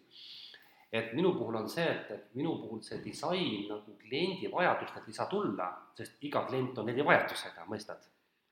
[0.91, 5.17] et minu puhul on see, et, et minu puhul see disain nagu kliendi vajadustelt ei
[5.17, 8.05] saa tulla, sest iga klient on erivajadusega, mõistad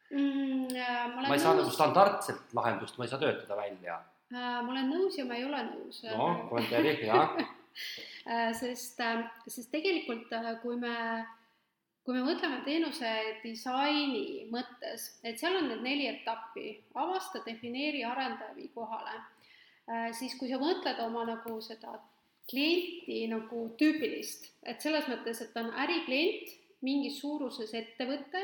[0.10, 0.74] mm,?
[1.22, 4.02] ma ei saa nagu standardset lahendust, ma ei saa töötada välja
[4.34, 6.02] ma olen nõus ja ma ei ole nõus.
[6.10, 7.36] no, kommenteeri, jah
[8.32, 10.96] äh, sest, äh, sest tegelikult kui me,
[12.06, 13.12] kui me mõtleme teenuse
[13.44, 19.22] disaini mõttes, et seal on need neli etappi, avasta, defineeri, arenda ja vii kohale,
[20.18, 22.00] siis kui sa mõtled oma nagu seda
[22.50, 26.54] klienti nagu tüüpilist, et selles mõttes, et on äriklient,
[26.86, 28.42] mingis suuruses ettevõte,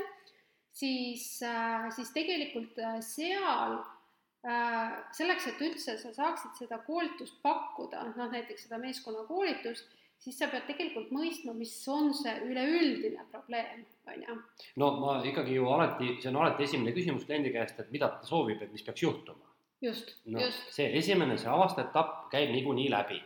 [0.74, 4.01] siis, siis tegelikult seal Äh,
[4.42, 10.66] selleks, et üldse sa saaksid seda koolitust pakkuda, noh näiteks seda meeskonnakoolitust, siis sa pead
[10.70, 14.38] tegelikult mõistma, mis on see üleüldine probleem, on ju.
[14.82, 18.26] no ma ikkagi ju alati, see on alati esimene küsimus kliendi käest, et mida ta
[18.30, 19.46] soovib, et mis peaks juhtuma.
[19.82, 20.72] just no,, just.
[20.74, 23.22] see esimene, see aastaetapp käib niikuinii läbi.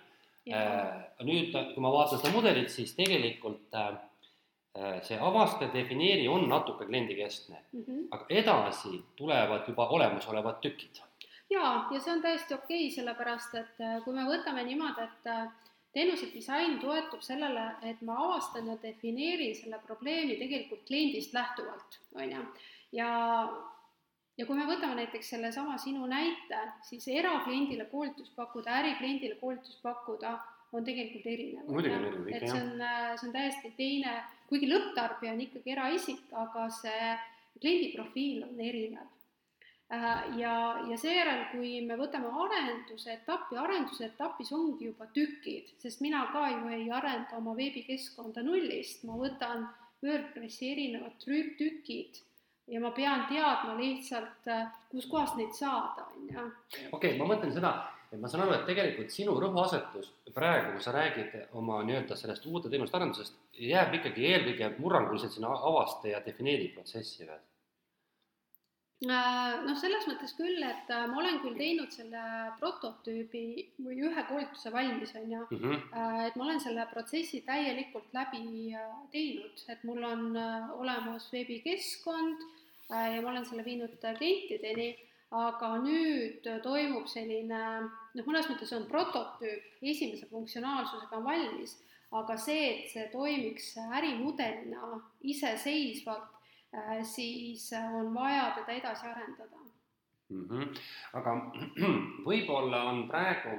[0.45, 3.95] Äh, nüüd, kui ma vaatan seda mudelit, siis tegelikult äh,
[4.75, 8.07] Äh, see avasta, defineeri on natuke kliendikeskne mm, -hmm.
[8.11, 10.99] aga edasi tulevad juba olemasolevad tükid.
[11.49, 15.29] Jaa, ja see on täiesti okei okay,, sellepärast et äh, kui me võtame niimoodi, et
[15.31, 15.45] äh,
[15.95, 22.35] teenuse disain toetub sellele, et ma avastan ja defineerin selle probleemi tegelikult kliendist lähtuvalt, on
[22.37, 22.43] ju,
[22.99, 23.09] ja
[24.35, 30.33] ja kui me võtame näiteks sellesama sinu näite, siis erakliendile koolitust pakkuda, ärikliendile koolitust pakkuda
[30.75, 31.69] on tegelikult erinev.
[31.71, 32.55] muidugi on erinev, ikka jah.
[32.57, 32.81] see on,
[33.15, 34.15] see on täiesti teine
[34.49, 37.11] kuigi lõpptarbija on ikkagi eraisik, aga see
[37.61, 39.11] kliendi profiil on erinev.
[39.93, 40.53] Äh, ja,
[40.89, 46.47] ja seejärel, kui me võtame arenduse etappi, arenduse etapis ongi juba tükid, sest mina ka
[46.49, 49.67] ju ei arenda oma veebikeskkonda nullist, ma võtan
[50.01, 52.17] WordPressi erinevad tükid
[52.65, 56.47] ja ma pean teadma lihtsalt, äh, kuskohast neid saada, on ju.
[56.89, 57.77] okei okay,, ma mõtlen seda,
[58.09, 62.49] et ma saan aru, et tegelikult sinu rõhuasetus praegu, kui sa räägid oma nii-öelda sellest
[62.49, 67.45] uute teenuste arendusest, jääb ikkagi eelkõige murranguliselt sinna avaste ja defineeri protsessi veel?
[69.03, 72.19] Äh, noh, selles mõttes küll, et äh, ma olen küll teinud selle
[72.61, 73.41] prototüübi
[73.83, 75.41] või ühe koolituse valmis, on ju.
[75.51, 76.27] Mm, -hmm.
[76.29, 78.71] et ma olen selle protsessi täielikult läbi
[79.11, 80.37] teinud, et mul on
[80.79, 82.45] olemas veebikeskkond
[82.89, 84.95] ja ma olen selle viinud klientideni.
[85.35, 91.73] Aga nüüd toimub selline noh, mõnes mõttes on prototüüp, esimese funktsionaalsusega on valmis,
[92.15, 95.01] aga see, et see toimiks ärimudelina
[95.33, 96.31] iseseisvalt,
[97.03, 99.55] siis on vaja teda edasi arendada
[100.29, 100.47] mm.
[100.49, 100.77] -hmm.
[101.13, 101.35] aga
[102.29, 103.57] võib-olla on praegu,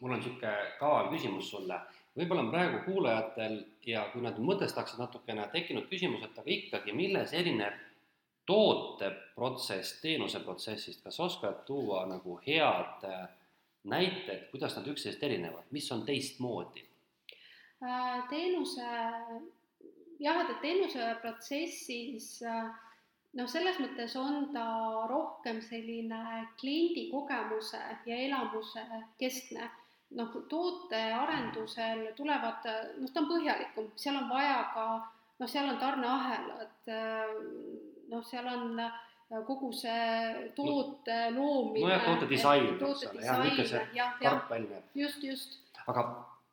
[0.00, 1.80] mul on niisugune kaval küsimus sulle,
[2.16, 7.32] võib-olla on praegu kuulajatel ja kui nad mõtestaksid natukene, tekkinud küsimus, et aga ikkagi, milles
[7.32, 7.74] erineb
[8.48, 13.28] tooteprotsess teenuseprotsessist, kas oskad tuua nagu head äh,
[13.84, 16.86] näited, kuidas nad üksteisest erinevad, mis on teistmoodi?
[17.84, 18.86] Äh, teenuse
[20.20, 22.30] jah, et, et teenuseprotsessis
[23.38, 24.68] noh, selles mõttes on ta
[25.10, 26.22] rohkem selline
[26.60, 28.84] kliendi kogemuse ja elamuse
[29.20, 29.68] keskne
[30.16, 32.64] noh, tootearendusel tulevad,
[33.00, 34.86] noh, ta on põhjalikum, seal on vaja ka,
[35.40, 36.90] noh, seal on tarneahelad,
[38.08, 38.80] noh, seal on
[39.44, 41.84] kogu see toote loomine.
[41.84, 43.84] nojah, toote disain, eks ole, jah, niisugune see
[44.22, 44.80] tark välja.
[44.96, 45.60] just, just.
[45.86, 46.06] aga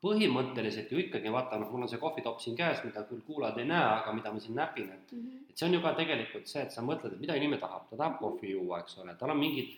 [0.05, 3.69] põhimõtteliselt ju ikkagi vaata, noh, mul on see kohvitopp siin käes, mida küll kuulajad ei
[3.71, 5.49] näe, aga mida ma siin näpin, et mm -hmm.
[5.49, 7.97] et see on ju ka tegelikult see, et sa mõtled, et mida inimene tahab, ta
[7.97, 9.73] tahab kohvi juua, eks ole, tal on mingid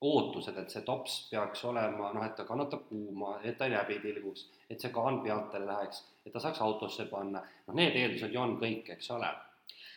[0.00, 4.46] ootused, et see tops peaks olema noh, et ta kannatab kuuma, et ta läbi tilguks,
[4.70, 8.56] et see kaan pealt läheks, et ta saaks autosse panna, noh, need eeldused ju on
[8.60, 9.32] kõik, eks ole.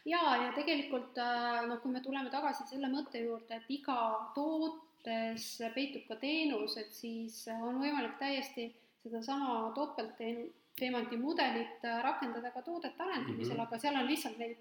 [0.06, 1.24] jaa, ja tegelikult
[1.68, 4.00] noh, kui me tuleme tagasi selle mõtte juurde, et iga
[4.36, 8.70] tootes peitub ka teenus, et siis on võimalik täiesti
[9.10, 10.50] sedasama topeltteenu-,
[10.80, 13.68] teemanti mudelit rakendada ka toodete arendamisel mm, -hmm.
[13.68, 14.58] aga seal on lihtsalt neid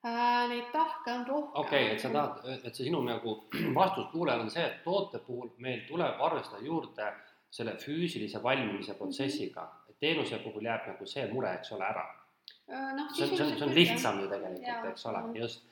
[0.00, 1.60] Äh, neid tahke on rohkem.
[1.60, 3.34] okei okay,, et sa tahad, et see sinu nagu
[3.78, 7.08] vastus kuulajale on see, et toote puhul meil tuleb arvestada juurde
[7.52, 12.94] selle füüsilise valmimise protsessiga, et teenuse puhul jääb nagu see mure, eks ole, ära äh,
[12.96, 13.04] no,.
[13.12, 15.68] see on, see on, see on lihtsam ju tegelikult, eks ole, just.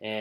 [0.00, 0.14] E,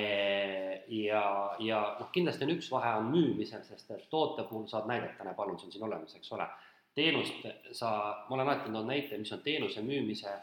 [0.98, 1.24] ja,
[1.60, 5.36] ja noh, kindlasti on üks vahe on müümisel, sest et toote puhul saad näidata, näe
[5.36, 6.52] palun, see on siin olemas, eks ole.
[6.96, 7.90] Teenust sa,
[8.30, 10.36] ma olen alati toonud näite, mis on teenuse müümise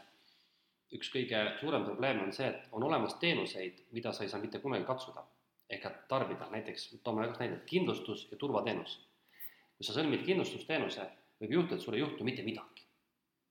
[0.92, 4.60] üks kõige suurem probleem on see, et on olemas teenuseid, mida sa ei saa mitte
[4.60, 5.24] kunagi katsuda
[5.72, 8.98] ehk et tarbida, näiteks toome kaks näidet, kindlustus ja turvateenus.
[9.76, 11.04] kui sa sõlmid kindlustusteenuse,
[11.42, 12.84] võib juhtuda, et sul ei juhtu mitte midagi.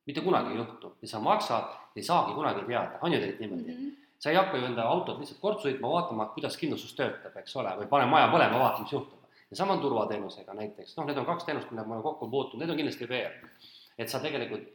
[0.05, 3.71] mitte kunagi ei juhtu ja sa maksad, ei saagi kunagi teada, on ju tegelikult niimoodi
[3.71, 3.77] mm?
[3.77, 4.13] -hmm.
[4.19, 7.73] sa ei hakka ju enda autot lihtsalt kord sõitma, vaatama, kuidas kindlustus töötab, eks ole,
[7.81, 9.20] või pane maja põlema, vaata, mis juhtub.
[9.51, 12.63] Ja sama on turvateenusega näiteks, noh, need on kaks teenust, millega ma olen kokku puutunud,
[12.63, 13.49] need on kindlasti VR.
[13.97, 14.67] et sa tegelikult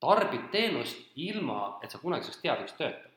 [0.00, 3.10] tarbid teenust ilma, et sa kunagi teada, mis töötab.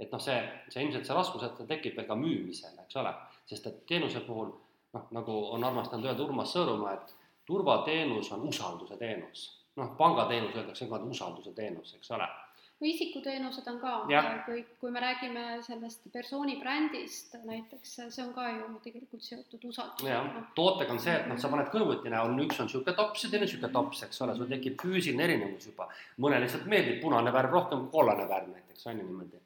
[0.00, 0.38] et noh, see,
[0.68, 3.12] see ilmselt see raskus, et ta tekib veel ka müümisel, eks ole,
[3.46, 4.54] sest et teenuse puhul
[4.94, 7.14] noh, nagu on armastanud öelda Urmas Sõõrumaa, et
[7.46, 9.44] turvateenus on usalduse teenus.
[9.76, 12.28] noh, pangateenus öeldakse ka usalduse teenus, eks ole
[12.80, 13.92] no isikuteenused on ka,
[14.46, 20.42] kui, kui me räägime sellest persooni brändist näiteks, see on ka ju tegelikult seotud usaldusega.
[20.58, 23.46] tootega on see, et noh, sa paned kõrvuti näol, üks on niisugune tops ja teine
[23.46, 25.88] niisugune tops, eks ole, sul tekib füüsiline erinevus juba.
[26.18, 29.42] mõnele lihtsalt meeldib punane värv rohkem kui kollane värv näiteks, on ju niimoodi.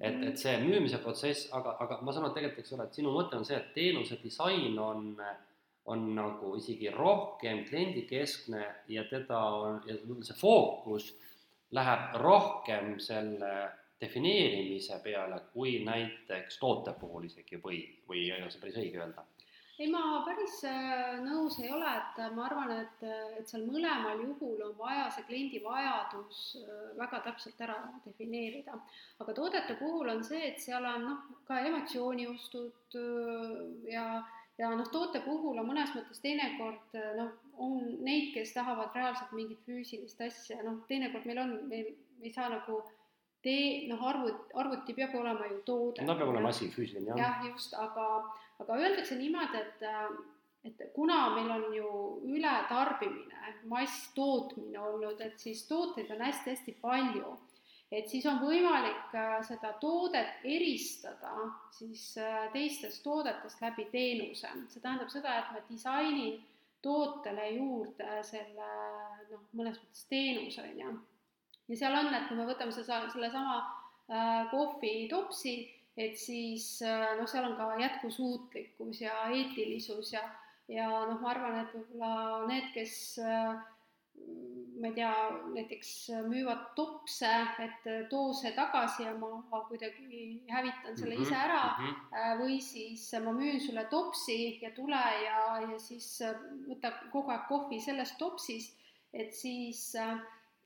[0.00, 3.14] et, et see müümise protsess, aga, aga ma saan aru tegelikult, eks ole, et sinu
[3.16, 5.16] mõte on see, et teenuse disain on
[5.90, 8.60] on nagu isegi rohkem kliendikeskne
[8.92, 11.08] ja teda on, ja see fookus
[11.76, 13.52] läheb rohkem selle
[14.00, 19.26] defineerimise peale, kui näiteks toote puhul isegi või, või ei ole see päris õige öelda?
[19.80, 23.04] ei, ma päris äh, nõus ei ole, et ma arvan, et,
[23.38, 28.76] et seal mõlemal juhul on vaja see kliendi vajadus äh, väga täpselt ära defineerida.
[29.24, 35.22] aga toodete puhul on see, et seal on noh, ka emotsiooniostud äh, ja noh, toote
[35.24, 40.82] puhul on mõnes mõttes teinekord noh, on neid, kes tahavad reaalselt mingit füüsilist asja, noh,
[40.88, 42.82] teinekord meil on, meil ei saa nagu
[43.44, 46.04] tee, noh, arvuti, arvuti peab olema ju toode.
[46.04, 47.22] no peab olema asi, füüsiline, jah.
[47.22, 48.10] jah, just, aga,
[48.60, 49.88] aga öeldakse niimoodi, et
[50.68, 51.90] et kuna meil on ju
[52.36, 57.30] ületarbimine, masstootmine olnud, et siis tooteid on hästi-hästi palju
[57.90, 61.32] et siis on võimalik äh, seda toodet eristada
[61.74, 64.48] siis äh, teistest toodetest läbi teenuse.
[64.68, 66.38] see tähendab seda, et ma disainin
[66.82, 68.68] tootele juurde selle
[69.30, 70.94] noh, mõnes mõttes teenuse, on ju.
[71.72, 75.56] ja seal on, et kui me võtame seda, sellesama äh, kohvitopsi,
[75.98, 80.22] et siis äh, noh, seal on ka jätkusuutlikkus ja eetilisus ja,
[80.70, 83.60] ja noh, ma arvan, et võib-olla need, kes äh,
[84.80, 85.12] ma ei tea,
[85.54, 85.90] näiteks
[86.28, 87.30] müüvad topse,
[87.64, 91.86] et too see tagasi ja ma kuidagi hävitan selle mm -hmm, ise ära mm.
[91.86, 92.42] -hmm.
[92.42, 95.38] või siis ma müün sulle topsi ja tule ja,
[95.70, 96.22] ja siis
[96.68, 98.76] võta kogu aeg kohvi sellest topsist,
[99.12, 99.94] et siis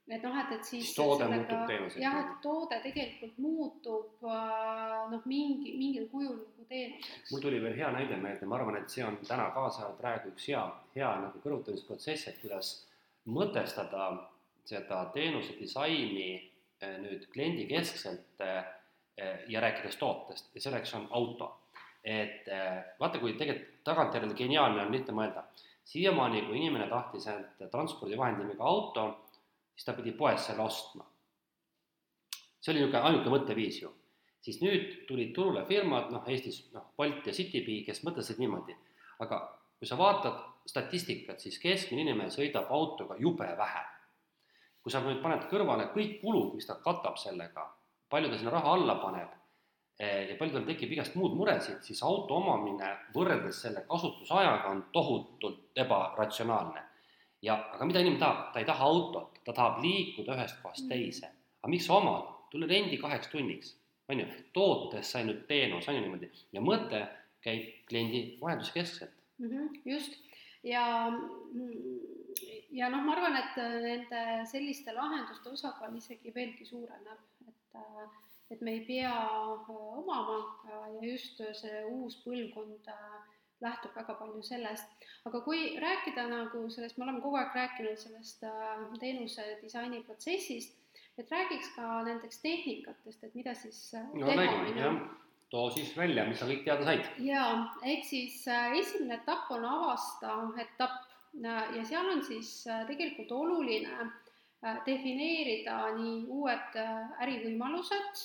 [0.08, 2.00] et noh, et, et siis toode muutub teenuseks.
[2.02, 7.30] jah, et toode tegelikult muutub äh, noh, mingi, mingil kujul nagu teenuseks.
[7.32, 10.50] mul tuli veel hea näide meelde, ma arvan, et see on täna kaasa praegu üks
[10.52, 10.64] hea,
[10.96, 12.74] hea nagu kõrvutamisprotsess, et kuidas
[13.30, 14.08] mõtestada
[14.64, 18.64] seda teenuse disaini eh, nüüd kliendikeskselt eh,
[19.16, 21.52] eh, ja rääkides tootest ja selleks on auto.
[22.04, 22.44] et
[23.00, 25.46] vaata, kui tegelikult tagantjärele geniaalne on lihtne mõelda,
[25.88, 29.04] siiamaani, kui inimene tahtis end transpordivahendi nimega auto,
[29.72, 31.06] siis ta pidi poest selle ostma.
[32.60, 33.92] see oli niisugune ainuke mõtteviis ju.
[34.44, 38.76] siis nüüd tulid turule firmad, noh Eestis noh, Bolt ja Citybee, kes mõtlesid niimoodi,
[39.24, 39.40] aga
[39.78, 43.84] kui sa vaatad statistikat, siis keskmine inimene sõidab autoga jube vähe.
[44.84, 47.62] kui sa nüüd paned kõrvale kõik kulud, mis ta katab sellega,
[48.12, 49.30] palju ta sinna raha alla paneb
[49.98, 54.82] eh, ja palju tal tekib igast muud muresid, siis auto omamine võrreldes selle kasutusajaga on
[54.92, 56.82] tohutult ebaratsionaalne.
[57.42, 61.32] ja, aga mida inimene tahab, ta ei taha autot, ta tahab liikuda ühest kohast teise.
[61.62, 63.74] aga miks sa omad, tule rendi kaheks tunniks,
[64.08, 67.06] on ju, tootes sa nüüd teenus, on ju niimoodi, ja mõte
[67.44, 69.48] käib kliendi vajaduskeskselt mm.
[69.48, 70.20] -hmm, just,
[70.64, 70.84] ja
[72.74, 77.80] ja noh, ma arvan, et nende selliste lahenduste osakaal isegi veelgi suureneb, et
[78.50, 80.38] et me ei pea äh, omama
[80.68, 83.16] ja just see uus põlvkond äh,
[83.64, 85.06] lähtub väga palju sellest.
[85.24, 90.76] aga kui rääkida nagu sellest, me oleme kogu aeg rääkinud sellest äh, teenuse disaini protsessist,
[91.18, 93.80] et räägiks ka nendest tehnikatest, et mida siis
[94.12, 94.98] no räägime, jah
[95.54, 97.08] too siis välja, mis sa kõik teada said.
[97.22, 97.50] jaa,
[97.86, 104.78] ehk siis esimene etapp on avasta etapp ja seal on siis äh, tegelikult oluline äh,
[104.86, 108.24] defineerida nii uued äh, ärivõimalused,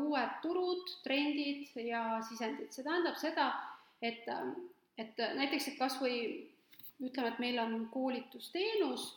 [0.00, 3.50] uued turud, trendid ja sisendid, see tähendab seda,
[4.02, 4.26] et,
[4.98, 6.16] et näiteks, et kas või
[7.00, 9.10] ütleme, et meil on koolitusteenus,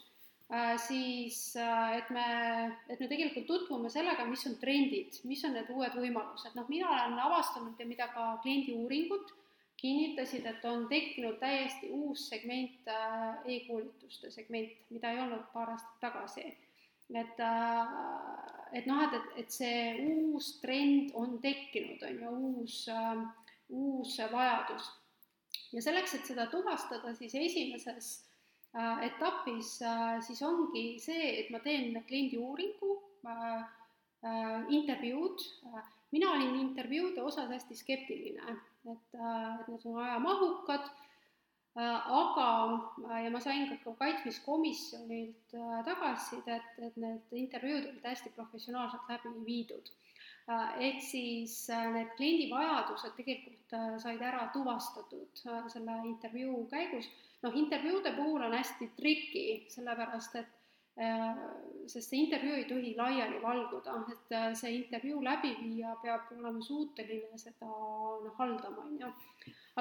[0.78, 2.26] siis et me,
[2.92, 6.92] et me tegelikult tutvume sellega, mis on trendid, mis on need uued võimalused, noh, mina
[6.92, 9.32] olen avastanud ja mida ka kliendiuuringud
[9.84, 15.98] kinnitasid, et on tekkinud täiesti uus segment äh, e-koolituste segment, mida ei olnud paar aastat
[16.00, 16.46] tagasi.
[17.14, 17.96] et, äh,
[18.80, 23.26] et noh, et, et, et see uus trend on tekkinud, on ju, uus, äh,
[23.70, 24.88] uus vajadus.
[25.74, 28.14] ja selleks, et seda tuvastada, siis esimeses
[29.06, 29.76] etapis
[30.26, 32.96] siis ongi see, et ma teen kliendiuuringu,
[34.74, 35.44] intervjuud,
[36.16, 38.56] mina olin intervjuude osas hästi skeptiline
[38.92, 40.90] et, äh, et need on ajamahukad,
[41.76, 42.48] äh, aga,
[43.10, 45.58] äh, ja ma sain ka kaitsmiskomisjonilt
[45.88, 49.92] tagasisidet, et need intervjuud olid hästi professionaalselt läbi viidud.
[50.86, 51.54] ehk siis
[51.94, 55.40] need kliendi vajadused tegelikult said ära tuvastatud
[55.72, 57.08] selle intervjuu käigus.
[57.44, 60.60] Noh, intervjuude puhul on hästi triki, sellepärast et
[60.96, 61.38] Äh,
[61.90, 67.40] sest see intervjuu ei tohi laiali valguda, et äh, see intervjuu läbiviija peab olema suuteline
[67.42, 69.10] seda noh, haldama, on ju.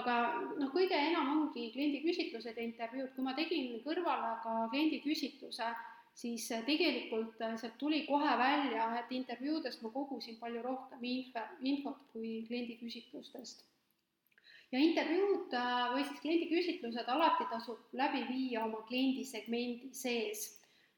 [0.01, 0.15] aga
[0.63, 5.69] noh, kõige enam ongi kliendiküsitlused ja intervjuud, kui ma tegin kõrvale ka kliendiküsitluse,
[6.23, 11.45] siis äh, tegelikult sealt tuli kohe välja, et intervjuudest ma kogusin palju rohkem info,
[11.75, 13.67] infot kui kliendiküsitlustest
[14.73, 15.55] ja intervjuud
[15.93, 20.49] või siis kliendiküsitlused alati tasub läbi viia oma kliendisegmendi sees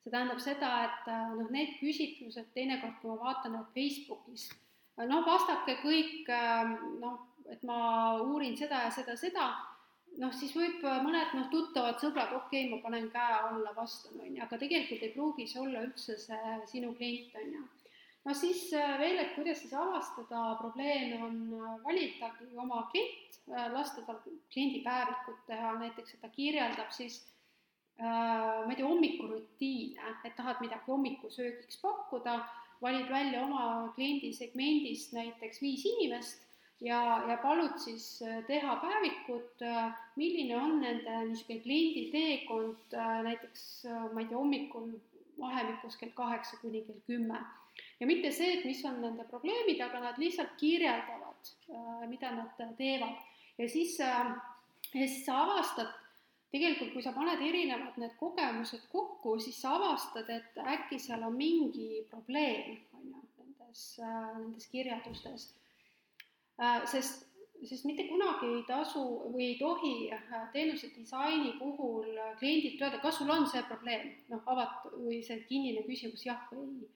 [0.05, 4.51] see tähendab seda, et äh, noh, need küsitlused teinekord, kui ma vaatan neid Facebookis,
[4.99, 7.79] äh, noh, vastake kõik ähm, noh, et ma
[8.21, 9.47] uurin seda ja seda, seda,
[10.21, 14.21] noh, siis võib äh, mõned noh, tuttavad sõbrad, okei okay,, ma panen käe alla, vastan,
[14.21, 17.65] on ju, aga tegelikult ei pruugi see olla üldse see sinu klient, on ju.
[18.25, 21.37] No siis veel, et kuidas siis avastada probleeme, on
[21.85, 23.39] validagi oma klient,
[23.73, 24.23] lasta tal
[24.53, 27.21] kliendipäevikut teha, näiteks et ta kirjeldab siis
[27.99, 32.41] Äh, ma ei tea, hommikurutiine, et tahad midagi hommikusöögiks pakkuda,
[32.83, 36.43] valid välja oma kliendi segmendist näiteks viis inimest
[36.83, 36.99] ja,
[37.29, 42.99] ja palud siis äh, teha päevikut, äh, milline on nende niisugune kliendi teekond
[43.29, 44.91] näiteks ma ei tea, hommikul
[45.39, 47.39] vahemikus kell kaheksa kuni kell kümme.
[48.05, 51.53] Ja mitte see, et mis on nende probleemid, aga nad lihtsalt kirjeldavad,
[52.11, 53.17] mida nad teevad
[53.57, 54.37] ja siis, ja
[54.93, 55.89] siis sa avastad
[56.55, 61.35] tegelikult, kui sa paned erinevad need kogemused kokku, siis sa avastad, et äkki seal on
[61.39, 65.49] mingi probleem, on ju, nendes, nendes kirjeldustes.
[66.63, 67.27] Äh, sest,
[67.67, 69.03] sest mitte kunagi ei tasu
[69.33, 74.45] või ei tohi äh, teenuse disaini puhul kliendilt öelda, kas sul on see probleem, noh,
[74.55, 76.93] avat- või see kinnine küsimus jah või ei.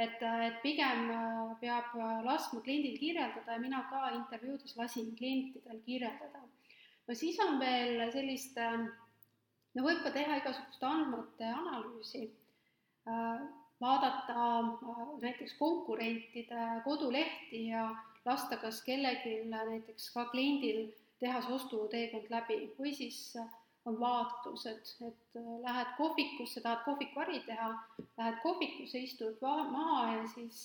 [0.00, 1.92] Et, et pigem äh, peab
[2.24, 6.42] laskma kliendil kirjeldada ja mina ka intervjuudes lasin klientidel kirjeldada.
[7.10, 8.84] No siis on veel sellist, äh,
[9.74, 12.28] no võib ka teha igasugust andmete analüüsi,
[13.10, 13.40] äh,
[13.82, 17.88] vaadata äh, näiteks konkurentide kodulehti ja
[18.24, 23.18] lasta kas kellelgi, näiteks ka kliendil, teha see ostuteekond läbi või siis
[23.88, 27.70] on vaatlused, et lähed kohvikusse, tahad kohvikuäri teha,
[28.18, 30.60] lähed kohvikusse, istud maha ja siis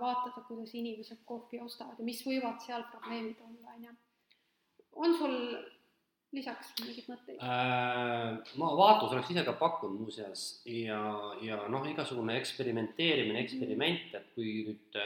[0.00, 3.96] vaatad, kuidas inimesed kohvi ostavad ja mis võivad seal probleemid olla, on ju.
[5.06, 5.36] on sul
[6.36, 8.52] lisaks mingeid mõtteid äh,?
[8.60, 11.00] ma vaatlus oleks ise ka pakkunud muuseas ja,
[11.42, 15.00] ja noh, igasugune eksperimenteerimine, eksperiment, et kui nüüd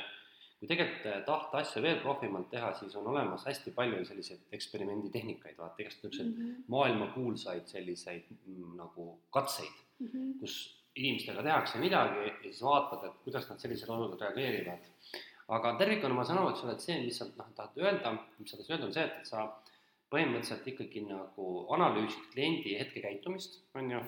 [0.65, 5.83] kui tegelikult tahta asja veel profimalt teha, siis on olemas hästi palju selliseid eksperimenditehnikaid, vaata
[5.83, 6.63] igast niisuguseid mm -hmm.
[6.73, 8.31] maailmakuulsaid selliseid
[8.79, 10.39] nagu katseid mm, -hmm.
[10.41, 10.55] kus
[10.97, 14.89] inimestega tehakse midagi ja siis vaatad, et kuidas nad sellisele olukorda reageerivad.
[15.49, 18.51] aga tervikuna ma saan aru, eks ole, et see, mis sa noh, tahad öelda, mis
[18.51, 19.39] sa tahad öelda, on see, et sa
[20.13, 24.01] põhimõtteliselt ikkagi nagu analüüsid kliendi hetkekäitumist, on ju,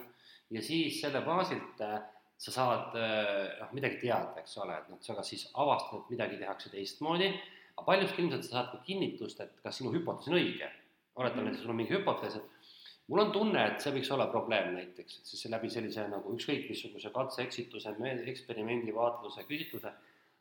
[0.50, 2.00] ja siis selle baasilt äh,
[2.36, 6.12] sa saad äh, noh, midagi teada, eks ole, et noh, sa kas siis avastad, et
[6.12, 7.30] midagi tehakse teistmoodi,
[7.72, 10.70] aga paljuski ilmselt sa saad ka kinnitust, et kas sinu hüpotees on õige.
[11.16, 12.72] oletame, et sul on mingi hüpotees, et
[13.08, 16.68] mul on tunne, et see võiks olla probleem näiteks, et siis läbi sellise nagu ükskõik
[16.68, 17.94] missuguse katse-eksituse,
[18.32, 19.94] eksperimendi, vaatluse, küsitluse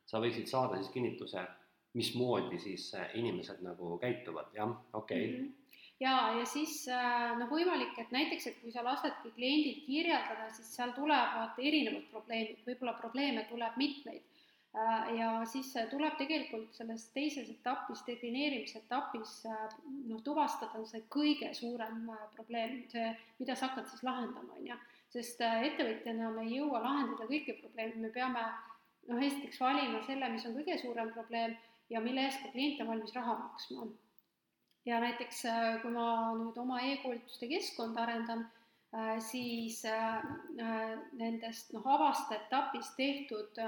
[0.05, 1.45] sa võiksid saada siis kinnituse,
[1.95, 5.31] mismoodi siis äh, inimesed nagu käituvad, jah, okei okay.
[5.31, 5.45] mm.
[5.45, 5.64] -hmm
[5.99, 10.71] ja, ja siis äh, noh, võimalik, et näiteks, et kui sa lasedki kliendil kirjeldada, siis
[10.75, 14.23] seal tulevad erinevad probleemid, võib-olla probleeme tuleb mitmeid.
[14.75, 22.09] Äh, ja siis tuleb tegelikult selles teises etapis, defineerimise etapis noh, tuvastada see kõige suurem
[22.35, 24.79] probleem, see, mida sa hakkad siis lahendama, on ju.
[25.15, 28.41] sest ettevõtjana me ei jõua lahendada kõiki probleeme, me peame
[29.07, 31.55] noh, esiteks valima selle, mis on kõige suurem probleem
[31.89, 33.85] ja mille eest ka klient on valmis raha maksma
[34.85, 36.05] ja näiteks äh, kui ma
[36.37, 38.45] nüüd oma e-koolituste keskkonda arendan,
[38.93, 40.21] äh, siis äh,
[41.17, 43.61] nendest noh, avasteetapis tehtud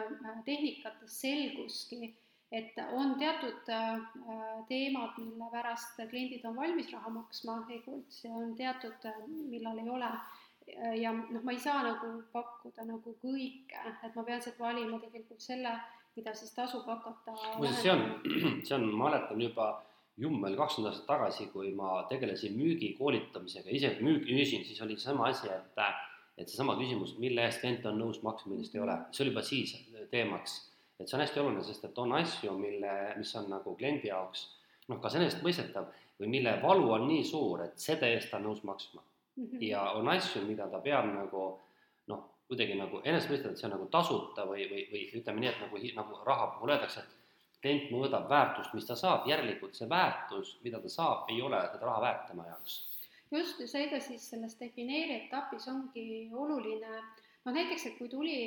[0.46, 2.14] tehnikatest selguski,
[2.52, 3.66] et on teatud
[4.70, 9.10] teemad, mille pärast kliendid on valmis raha maksma e-koolitusi, on teatud,
[9.50, 10.12] millal ei ole.
[11.00, 15.44] ja noh, ma ei saa nagu pakkuda nagu kõike, et ma pean sealt valima tegelikult
[15.44, 15.76] selle,
[16.16, 17.36] mida siis tasub hakata.
[17.58, 18.04] muuseas, see on,
[18.68, 19.70] see on, ma mäletan juba
[20.18, 25.32] jummel kakskümmend aastat tagasi, kui ma tegelesin müügi koolitamisega, ise müügi müüsin, siis oli seesama
[25.32, 25.84] asi, et
[26.38, 29.42] et seesama küsimus, mille eest klient on nõus maksma, millest ei ole, see oli juba
[29.42, 29.74] siis
[30.12, 30.60] teemaks.
[31.00, 34.48] et see on hästi oluline, sest et on asju, mille, mis on nagu kliendi jaoks
[34.88, 35.90] noh, kas enesestmõistetav
[36.22, 39.44] või mille valu on nii suur, et selle eest ta on nõus maksma mm.
[39.44, 39.64] -hmm.
[39.70, 41.44] ja on asju, mida ta peab nagu
[42.12, 45.62] noh, kuidagi nagu enesestmõistetav, et see on nagu tasuta või, või, või ütleme nii, et
[45.66, 47.17] nagu, nagu raha puhul öeldakse, et
[47.62, 51.90] klient mõõdab väärtust, mis ta saab, järelikult see väärtus, mida ta saab, ei ole seda
[51.90, 52.78] raha väärt tema jaoks.
[53.32, 57.02] just, ja seega siis selles defineeri etapis ongi oluline,
[57.46, 58.38] noh näiteks, et kui tuli,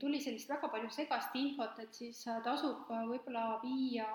[0.00, 4.08] tuli sellist väga palju segast infot, et siis tasub võib-olla viia,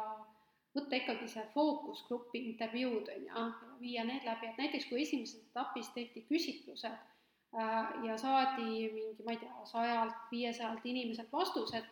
[0.73, 5.91] võtta ikkagi see fookusgrupi intervjuud, on ju, viia need läbi, et näiteks kui esimeses etapis
[5.93, 11.91] tehti küsitlused äh, ja saadi mingi, ma ei tea, sajalt, viiesajalt inimeselt vastused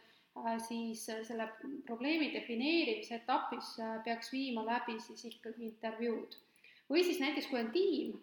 [0.68, 1.50] siis äh, selle
[1.86, 6.38] probleemi defineerimise etapis äh, peaks viima läbi siis ikkagi intervjuud.
[6.90, 8.16] või siis näiteks, kui on tiim,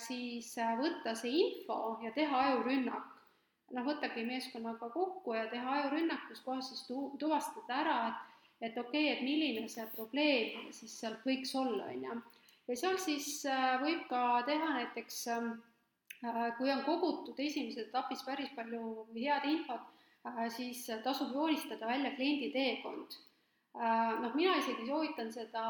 [0.00, 3.10] siis võtta see info ja teha ajurünnak.
[3.74, 8.78] noh, võttagi meeskonnaga kokku ja teha ajurünnak, kus kohas siis tu-, tuvastada ära, et et
[8.78, 12.20] okei okay,, et milline see probleem siis sealt võiks olla, on ju.
[12.68, 13.44] ja seal siis
[13.82, 15.24] võib ka teha näiteks,
[16.58, 19.93] kui on kogutud esimeses etapis päris palju head infot, Äh,
[20.56, 23.16] siis tasub joonistada välja kliendi teekond.
[23.74, 25.64] Äh, noh, mina isegi soovitan seda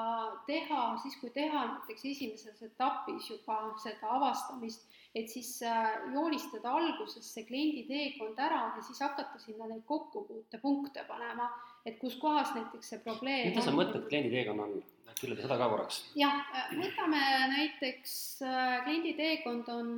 [0.45, 4.85] teha siis, kui teha näiteks esimeses etapis juba seda avastamist,
[5.17, 11.07] et siis äh, joonistada alguses see kliendi teekond ära ja siis hakata sinna neid kokkupuutepunkte
[11.09, 11.49] panema,
[11.87, 14.83] et kus kohas näiteks see probleem mida sa mõtled kliendi teekonna all?
[15.15, 16.05] kirjelda seda ka korraks.
[16.21, 16.45] jah,
[16.77, 17.21] võtame
[17.57, 18.17] näiteks
[18.85, 19.95] kliendi teekond on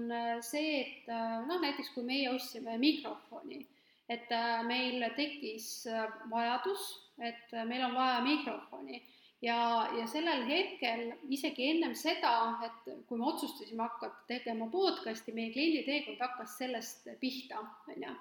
[0.46, 3.64] see, et noh, näiteks kui meie ostsime mikrofoni
[4.08, 6.86] et äh, meil tekkis äh, vajadus,
[7.18, 9.02] et äh, meil on vaja mikrofoni.
[9.44, 15.52] Ja, ja sellel hetkel isegi ennem seda, et kui me otsustasime hakata tegema podcast'i, meie
[15.52, 18.14] kliendi teekond hakkas sellest pihta, on ju.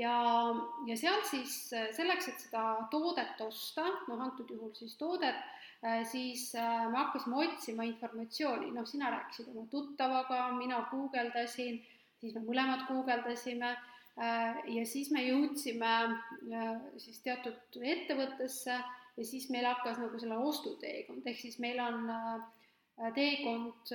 [0.00, 0.14] ja,
[0.88, 5.36] ja sealt siis selleks, et seda toodet osta, noh, antud juhul siis toodet,
[6.08, 11.82] siis me hakkasime otsima informatsiooni, noh, sina rääkisid oma tuttavaga, mina guugeldasin,
[12.24, 13.76] siis me mõlemad guugeldasime
[14.16, 15.94] ja siis me jõudsime
[16.54, 18.76] äh, siis teatud ettevõttesse
[19.16, 22.44] ja siis meil hakkas nagu selle ostuteekond, ehk siis meil on äh,
[23.16, 23.90] teekond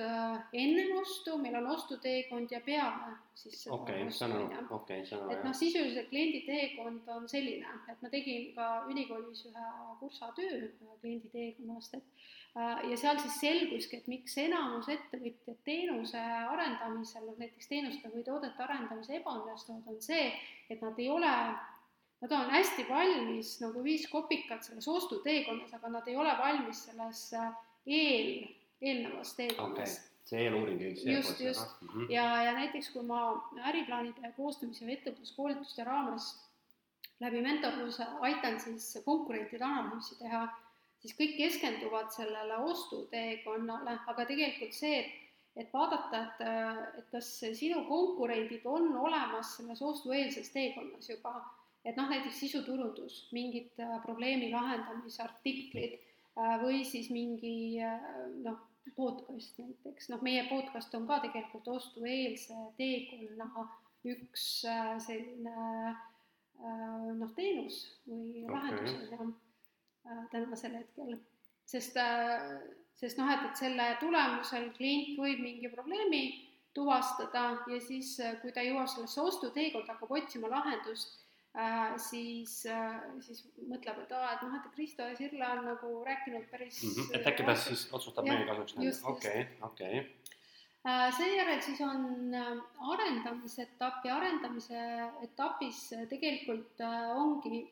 [0.52, 4.28] enne ostu, meil on ostuteekond ja peale siis seda okay, ostu,
[4.76, 9.46] okei, saan aru, et noh, sisuliselt kliendi teekond on selline, et ma tegin ka ülikoolis
[9.48, 9.70] ühe
[10.02, 10.68] kursatöö
[11.00, 16.20] kliendi teekonnast, et Äh, ja seal siis selguski, et miks enamus ettevõtjad teenuse
[16.50, 20.32] arendamisel, noh näiteks teenuste või toodete arendamise ebaõnnestuvad, on see,
[20.70, 21.34] et nad ei ole,
[22.20, 27.26] nad on hästi valmis nagu viis kopikat selles ostuteekonnas, aga nad ei ole valmis selles
[27.38, 27.50] äh,
[27.86, 28.30] eel,
[28.82, 31.80] eelnevas teekonnas okay see eeluuring käis just, just.
[31.80, 32.12] Mm -hmm.
[32.12, 33.20] ja, ja näiteks, kui ma
[33.66, 36.28] äriplaanide koostamise või ettevõtluskoolituste raames
[37.20, 40.44] läbi mentorluse aitan siis konkurentide analüüsi teha
[41.00, 45.18] siis kõik keskenduvad sellele ostuteekonnale, aga tegelikult see, et
[45.58, 46.42] et vaadata, et,
[47.00, 47.28] et kas
[47.58, 51.34] sinu konkurendid on olemas selles ostueelses teekonnas juba,
[51.84, 55.98] et noh, näiteks sisuturundus, mingid probleemi lahendamise artiklid
[56.62, 57.82] või siis mingi
[58.44, 58.60] noh,
[58.96, 63.66] podcast näiteks, noh, meie podcast on ka tegelikult ostueelse teekonna
[64.08, 64.46] üks
[65.04, 65.68] selline
[67.20, 68.54] noh, teenus või okay.
[68.54, 69.49] lahendus on ju
[70.30, 71.16] tänasel hetkel,
[71.66, 71.96] sest
[73.00, 76.24] sest noh, et, et selle tulemusel klient võib mingi probleemi
[76.76, 81.16] tuvastada ja siis, äh, kui ta jõuab sellesse ostuteekonda, hakkab otsima lahendust
[81.56, 85.94] äh,, siis äh,, siis mõtleb, et aa, et noh, et Kristo ja Sirle on nagu
[86.06, 86.94] rääkinud päris mm.
[86.94, 87.18] -hmm.
[87.18, 89.02] et äkki ta siis otsustab meie kasuks.
[89.14, 90.04] okei, okei.
[90.86, 92.54] Äh, seejärel siis on äh,
[92.92, 94.86] arendamise etapp ja arendamise
[95.26, 96.84] etapis tegelikult
[97.16, 97.66] ongi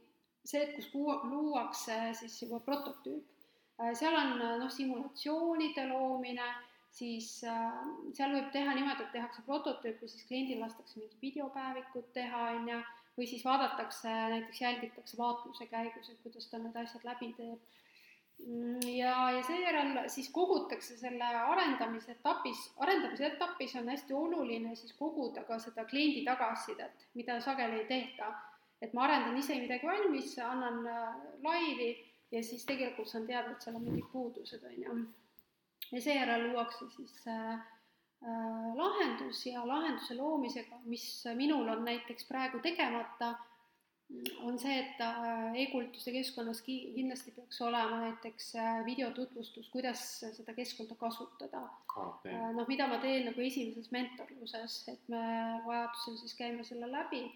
[0.49, 0.89] see, et kus
[1.29, 3.39] luuakse siis juba prototüüp
[3.79, 6.47] Äh, seal on äh, noh, simulatsioonide loomine,
[6.91, 7.77] siis äh,
[8.17, 12.67] seal võib teha niimoodi, et tehakse prototüüp ja siis kliendil lastakse mingi videopäevikut teha, on
[12.73, 12.79] ju,
[13.15, 17.77] või siis vaadatakse, näiteks jälgitakse vaatluse käigus, et kuidas ta need asjad läbi teeb.
[18.43, 24.95] Mm, ja, ja seejärel siis kogutakse selle arendamise etapis, arendamise etapis on hästi oluline siis
[24.99, 28.35] koguda ka seda kliendi tagasisidet, mida sageli ei tehta.
[28.83, 30.85] Et ma arendan ise midagi valmis, annan
[31.43, 31.91] laivi
[32.33, 34.97] ja siis tegelikult saan teada, et seal on mingid puudused, on ju.
[35.93, 42.61] ja seejärel luuakse siis äh, äh, lahendus ja lahenduse loomisega, mis minul on näiteks praegu
[42.65, 43.35] tegemata,
[44.41, 50.55] on see, et äh, e-kultuse keskkonnas ki-, kindlasti peaks olema näiteks äh, videotutvustus, kuidas seda
[50.57, 51.67] keskkonda kasutada.
[51.97, 52.33] Okay..
[52.33, 55.21] Äh, noh, mida ma teen nagu esimeses mentorluses, et me
[55.67, 57.27] vajadusel siis käime selle läbi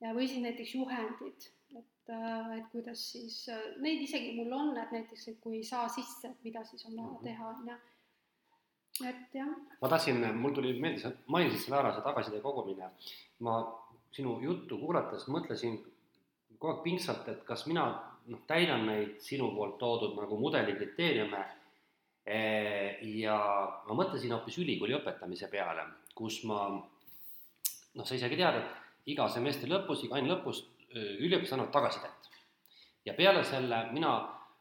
[0.00, 1.50] ja või siis näiteks juhendid
[2.06, 5.64] et, äh, et kuidas siis, äh, neid isegi mul on, et näiteks, et kui ei
[5.64, 7.24] saa sisse, et mida siis on vaja mhm.
[7.24, 7.78] teha, on ju.
[9.08, 9.50] et jah.
[9.82, 12.90] ma tahtsin, mul tuli meelde, sa mainisid selle ära, see tagasiside kogumine.
[13.44, 13.58] ma
[14.16, 15.76] sinu juttu kuulates mõtlesin
[16.56, 17.84] kogu aeg pingsalt, et kas mina
[18.26, 21.42] noh, täidan neid sinu poolt toodud nagu mudeli kriteeriume
[23.20, 23.36] ja
[23.86, 25.84] ma mõtlesin hoopis ülikooli õpetamise peale,
[26.16, 30.64] kus ma noh, sa isegi tead, et iga semestri lõpus, iga aine lõpus
[30.96, 32.30] üliõpilased annavad tagasisidet.
[33.04, 34.12] ja peale selle mina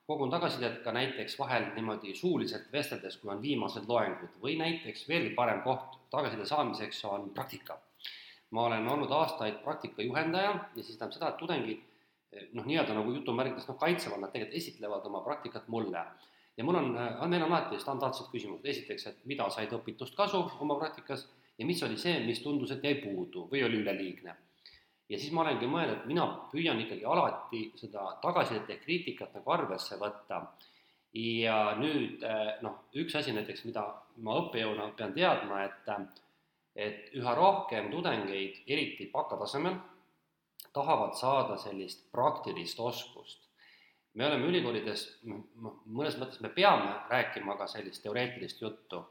[0.06, 5.34] kogun tagasisidet ka näiteks vahel niimoodi suuliselt vesteldes, kui on viimased loengud või näiteks veelgi
[5.36, 7.80] parem koht tagasiside saamiseks on praktika.
[8.52, 11.82] ma olen olnud aastaid praktika juhendaja ja siis tähendab seda, et tudengid
[12.54, 16.06] noh, nii-öelda nagu jutumärkides noh, kaitsevad, nad tegelikult esitlevad oma praktikat mulle.
[16.58, 16.92] ja mul on,
[17.30, 21.26] meil on alati standardsed küsimused, esiteks, et mida said õpitust kasu oma praktikas
[21.58, 24.36] ja mis oli see, mis tundus, et jäi puudu või oli üleliigne
[25.10, 29.52] ja siis ma olengi mõelnud, et mina püüan ikkagi alati seda tagasisidet ehk kriitikat nagu
[29.58, 30.42] arvesse võtta.
[31.16, 33.86] ja nüüd eh, noh, üks asi näiteks, mida
[34.18, 35.92] ma õppejõuna pean teadma, et
[36.76, 39.78] et üha rohkem tudengeid, eriti bakatasemel,
[40.74, 43.40] tahavad saada sellist praktilist oskust.
[44.14, 49.06] me oleme ülikoolides, mõnes mõttes me peame rääkima ka sellist teoreetilist juttu,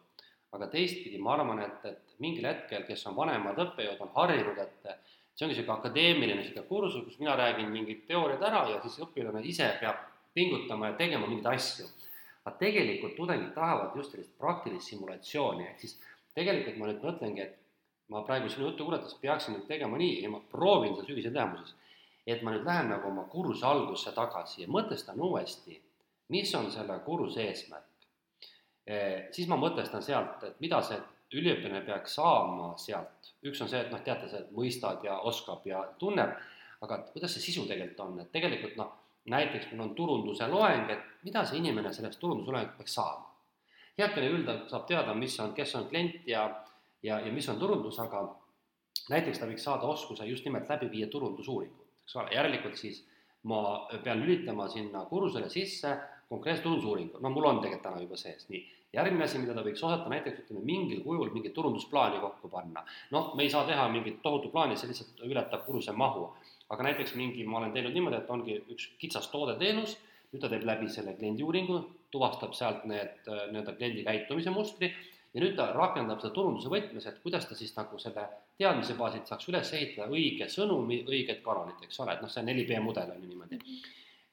[0.54, 4.88] aga teistpidi ma arvan, et, et mingil hetkel, kes on vanemad õppejõud, on harjunud, et
[5.34, 9.42] see ongi niisugune akadeemiline niisugune kursus, kus mina räägin mingid teooriad ära ja siis õpilane
[9.50, 10.02] ise peab
[10.34, 11.86] pingutama ja tegema mingeid asju.
[12.44, 15.94] aga tegelikult tudengid tahavad just sellist praktilist simulatsiooni, ehk siis
[16.36, 17.54] tegelikult ma nüüd mõtlengi, et
[18.12, 21.46] ma praegu sinu juttu kuulates peaksin nüüd tegema nii ja ma proovin seda sügisel teha
[21.48, 21.72] muuseas,
[22.26, 25.78] et ma nüüd lähen nagu oma kursuse algusse tagasi ja mõtestan uuesti,
[26.34, 27.88] mis on selle kursuse eesmärk.
[29.32, 30.98] Siis ma mõtestan sealt, et mida see
[31.34, 35.80] üliõpilane peaks saama sealt, üks on see, et noh, teate, sa mõistad ja oskab ja
[35.98, 36.34] tunneb,
[36.84, 38.92] aga kuidas see sisu tegelikult on, et tegelikult noh,
[39.32, 43.30] näiteks meil on turunduse loeng, et mida see inimene sellest turundusloengust peaks saama.
[43.98, 46.44] heakene üldalt saab teada, mis on, kes on klient ja,
[47.02, 48.24] ja, ja mis on turundus, aga
[49.10, 53.04] näiteks ta võiks saada oskuse just nimelt läbi viia turundusuuringut, eks ole, järelikult siis
[53.48, 55.94] ma pean lülitama sinna kursusele sisse
[56.28, 58.62] konkreetse turundusuuringu, no mul on tegelikult täna juba sees, nii
[58.94, 62.84] järgmine asi, mida ta võiks osata, näiteks ütleme, mingil kujul mingit turundusplaani kokku panna.
[63.10, 66.28] noh, me ei saa teha mingit tohutu plaani, see lihtsalt ületab kuruse mahu.
[66.70, 69.98] aga näiteks mingi, ma olen teinud niimoodi, et ongi üks kitsas toodeteenus,
[70.32, 71.80] nüüd ta teeb läbi selle kliendiuuringu,
[72.14, 74.88] tuvastab sealt need nii-öelda kliendi käitumise mustri
[75.34, 78.24] ja nüüd ta rakendab seda turunduse võtmes, et kuidas ta siis nagu selle
[78.58, 82.80] teadmise baasilt saaks üles ehitada õige sõnumi, õiget kanalit, eks ole, et noh, see 4B
[82.82, 83.60] mudel on ju niimoodi.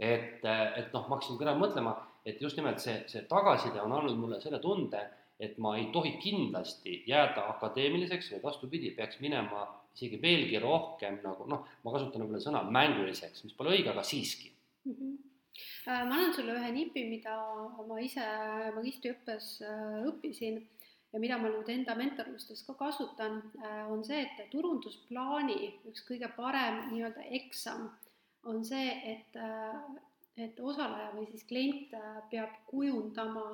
[0.01, 1.93] Et, et noh, ma hakkasin korra mõtlema
[2.25, 5.01] et just nimelt see, see tagasiside on andnud mulle selle tunde,
[5.41, 11.47] et ma ei tohi kindlasti jääda akadeemiliseks, vaid vastupidi, peaks minema isegi veelgi rohkem nagu
[11.49, 14.53] noh, ma kasutan võib-olla sõna mänguliseks, mis pole õige, aga siiski
[14.85, 14.95] mm.
[14.95, 15.19] -hmm
[15.81, 17.33] ma annan sulle ühe nipi, mida
[17.87, 18.23] ma ise
[18.75, 20.59] magistriõppes äh, õppisin
[21.11, 25.57] ja mida ma nüüd enda mentorlustes ka kasutan, äh, on see, et turundusplaani
[25.89, 27.89] üks kõige parem nii-öelda eksam
[28.43, 29.37] on see, et,
[30.37, 31.95] et osaleja või siis klient
[32.31, 33.45] peab kujundama,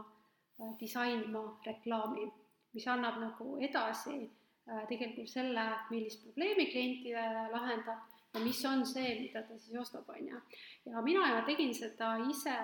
[0.80, 2.26] disainima reklaami,
[2.74, 4.20] mis annab nagu edasi
[4.90, 7.06] tegelikult selle, millist probleemi klient
[7.54, 10.42] lahendab ja mis on see, mida ta siis ostab, on ju.
[10.86, 12.58] ja mina tegin seda ise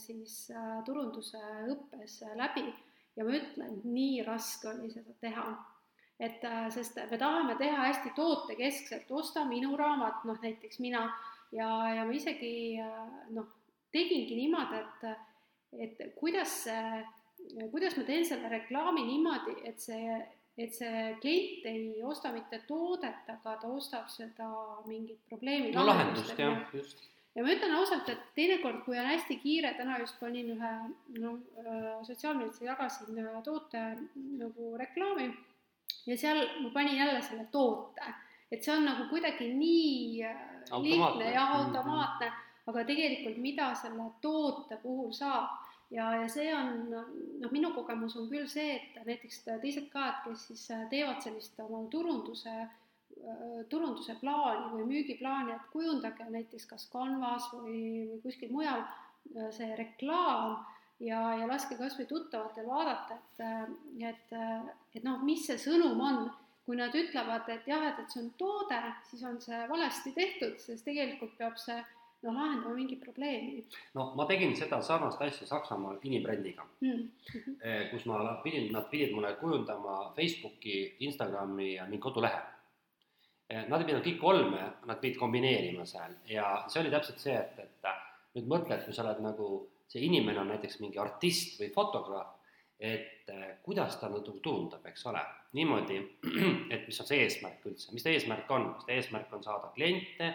[0.00, 0.38] siis
[0.86, 1.42] turunduse
[1.74, 2.64] õppes läbi
[3.16, 5.46] ja ma ütlen, nii raske oli seda teha
[6.22, 11.08] et sest me tahame teha hästi tootekeskselt, osta minu raamat, noh näiteks mina,
[11.54, 12.54] ja, ja ma isegi
[13.34, 13.50] noh,
[13.94, 17.02] tegingi niimoodi, et, et kuidas see,
[17.72, 20.18] kuidas ma teen selle reklaami niimoodi, et see,
[20.58, 24.50] et see klient ei osta mitte toodet, aga ta ostab seda
[24.88, 27.10] mingit probleemi no lahendust, jah, just.
[27.34, 30.68] Ja ma ütlen ausalt, et teinekord, kui on hästi kiire, täna just panin ühe
[31.18, 31.40] noh,
[32.06, 33.80] sotsiaalmeediasse jagasin toote
[34.14, 35.32] nagu reklaami
[36.06, 38.14] ja seal ma panin jälle selle toote,
[38.52, 40.40] et see on nagu kuidagi nii äh,
[40.82, 41.60] lihtne ja mhm.
[41.60, 42.32] automaatne,
[42.66, 48.28] aga tegelikult mida selle toote puhul saab ja, ja see on noh, minu kogemus on
[48.30, 53.56] küll see, et näiteks teised ka, et kes siis äh, teevad sellist oma turunduse, äh,
[53.72, 57.80] turunduse plaani või müügiplaani, et kujundage näiteks kas Canvas või,
[58.12, 58.86] või kuskil mujal
[59.56, 60.58] see reklaam
[61.00, 63.44] ja, ja laske kas või tuttavatel vaadata, et,
[64.10, 64.34] et,
[64.94, 66.26] et noh, mis see sõnum on.
[66.64, 70.56] Kui nad ütlevad, et jah, et, et see on toode, siis on see valesti tehtud,
[70.62, 71.76] sest tegelikult peab see
[72.24, 73.64] noh, lahendama mingit probleemi.
[73.94, 77.02] no ma tegin seda sarnast asja Saksamaal inimbrändiga mm,
[77.32, 77.90] -hmm.
[77.90, 82.40] kus ma pidin, nad pidid mulle kujundama Facebooki, Instagrami ja mingi kodulehe.
[83.48, 87.36] Eh, nad ei pidanud kõik kolme, nad pidid kombineerima seal ja see oli täpselt see,
[87.36, 87.92] et, et
[88.34, 89.48] nüüd mõtle, et kui sa oled nagu
[89.88, 92.32] see inimene on näiteks mingi artist või fotograaf,
[92.80, 95.22] et äh, kuidas ta nagu tundub, eks ole,
[95.56, 96.00] niimoodi,
[96.74, 99.70] et mis on see eesmärk üldse, mis ta eesmärk on, kas ta eesmärk on saada
[99.76, 100.32] kliente,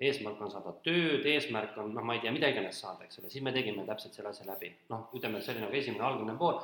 [0.00, 3.32] eesmärk on saada tööd, eesmärk on noh, ma ei tea, mida iganes saada, eks ole,
[3.32, 4.72] siis me tegime täpselt selle asja läbi.
[4.92, 6.60] noh, ütleme, et see oli nagu esimene algne pool,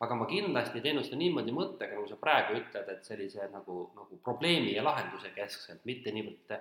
[0.00, 3.82] aga ma kindlasti ei teinud seda niimoodi mõttega, nagu sa praegu ütled, et sellise nagu,
[3.96, 6.56] nagu probleemi ja lahenduse keskselt, mitte niivõrd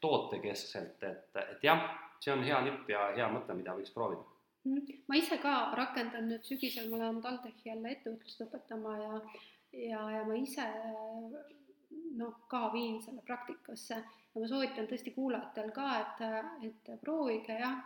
[0.00, 1.84] tootekeskselt, et, et jah,
[2.22, 4.24] see on hea nipp ja hea mõte, mida võiks proovida.
[4.64, 9.20] Ma ise ka rakendan nüüd sügisel, ma lähen TalTechi jälle ettevõtlust õpetama ja,
[9.72, 10.66] ja, ja ma ise
[12.18, 14.02] noh, ka viin selle praktikasse.
[14.34, 16.20] Ja ma soovitan tõesti kuulajatel ka, et,
[16.68, 17.80] et proovige jah,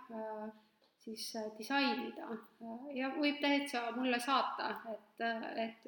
[1.02, 2.28] siis disainida.
[2.94, 5.22] Ja võib täitsa mulle saata, et,
[5.66, 5.86] et,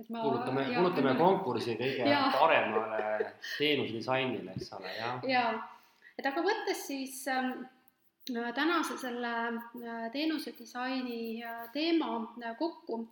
[0.00, 2.26] et ma kuulutame, kuulutame konkursi kõige ja.
[2.34, 5.24] paremale teenusdisainile, eks ole, jah.
[5.30, 5.54] jaa,
[6.18, 7.54] et aga võttes siis äh,
[8.32, 13.08] tänase selle äh, teenuse disaini äh, teema äh, kokku.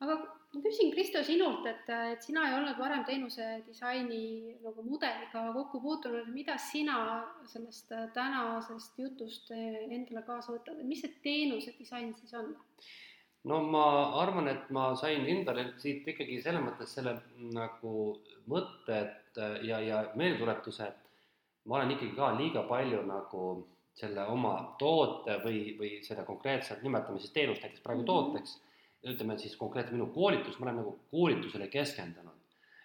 [0.00, 0.16] aga
[0.52, 5.80] ma küsin, Kristo, sinult, et, et sina ei olnud varem teenuse disaini nagu mudeliga kokku
[5.80, 12.34] puutunud, mida sina sellest tänasest jutust endale kaasa võtad, et mis see teenuse disain siis
[12.34, 12.50] on?
[13.48, 13.86] no ma
[14.20, 17.14] arvan, et ma sain endale siit ikkagi selles mõttes selle
[17.54, 17.94] nagu
[18.50, 21.01] mõtted ja, ja meeldetuletuse, et
[21.64, 23.46] ma olen ikkagi ka liiga palju nagu
[23.94, 28.32] selle oma toote või, või seda konkreetselt, nimetame siis teenust näiteks praegu mm -hmm.
[28.32, 28.60] tooteks,
[29.12, 32.38] ütleme siis konkreetselt minu koolitus, ma olen nagu koolitusele keskendunud.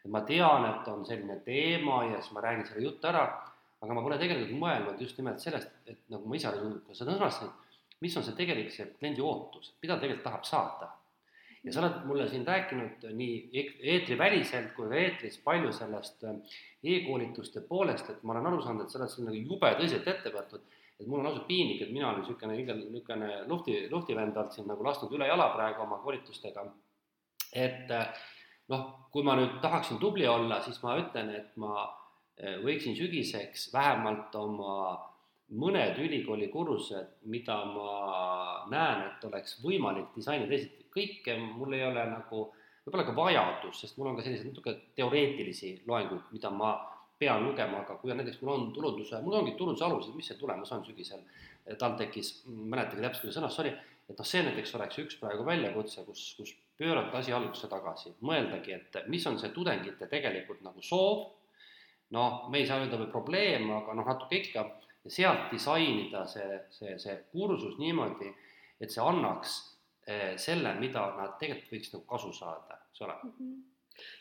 [0.06, 3.24] et ma tean, et on selline teema ja siis ma räägin selle jutu ära,
[3.82, 7.54] aga ma pole tegelikult mõelnud just nimelt sellest, et nagu ma ise olen sõnastanud,
[8.02, 10.92] mis on see tegelik see kliendi ootus, mida ta tegelikult tahab saada
[11.68, 16.38] ja sa oled mulle siin rääkinud nii eetriväliselt kui ka eetris palju sellest äh,
[16.84, 20.32] e-koolituste poolest, et ma olen aru saanud, et sa oled siin nagu jube tõsiselt ette
[20.32, 20.64] võtnud.
[20.98, 24.86] et mul on ausalt piinlik, et mina olen niisugune, niisugune luhti, luhtivend olnud siin nagu
[24.88, 26.66] lasknud üle jala praegu oma koolitustega.
[27.54, 28.24] et äh,
[28.72, 33.74] noh, kui ma nüüd tahaksin tubli olla, siis ma ütlen, et ma äh, võiksin sügiseks
[33.74, 34.78] vähemalt oma
[35.56, 42.04] mõned ülikooli kursused, mida ma näen, et oleks võimalik disainida, esiteks kõike mul ei ole
[42.10, 42.48] nagu
[42.86, 46.74] võib-olla ka vajadus, sest mul on ka selliseid natuke teoreetilisi loenguid, mida ma
[47.20, 50.38] pean lugema, aga kui on näiteks, mul on turunduse, mul ongi turunduse alused, mis see
[50.40, 51.24] tulemas on sügisel.
[51.68, 53.74] TalTechis, mäletagi täpselt, kuidas sõnas oli,
[54.08, 58.78] et noh, see näiteks oleks üks praegu väljakutse, kus, kus pöörata asi algusse tagasi, mõeldagi,
[58.78, 61.26] et mis on see tudengite tegelikult nagu soov,
[62.16, 64.64] noh, me ei saa öelda või probleem, aga noh, natuke ikka,
[65.08, 68.30] ja sealt disainida see, see, see kursus niimoodi,
[68.84, 69.58] et see annaks
[70.08, 73.34] Eh, selle, mida nad tegelikult võiks nagu kasu saada, eks ole mm.
[73.40, 73.58] -hmm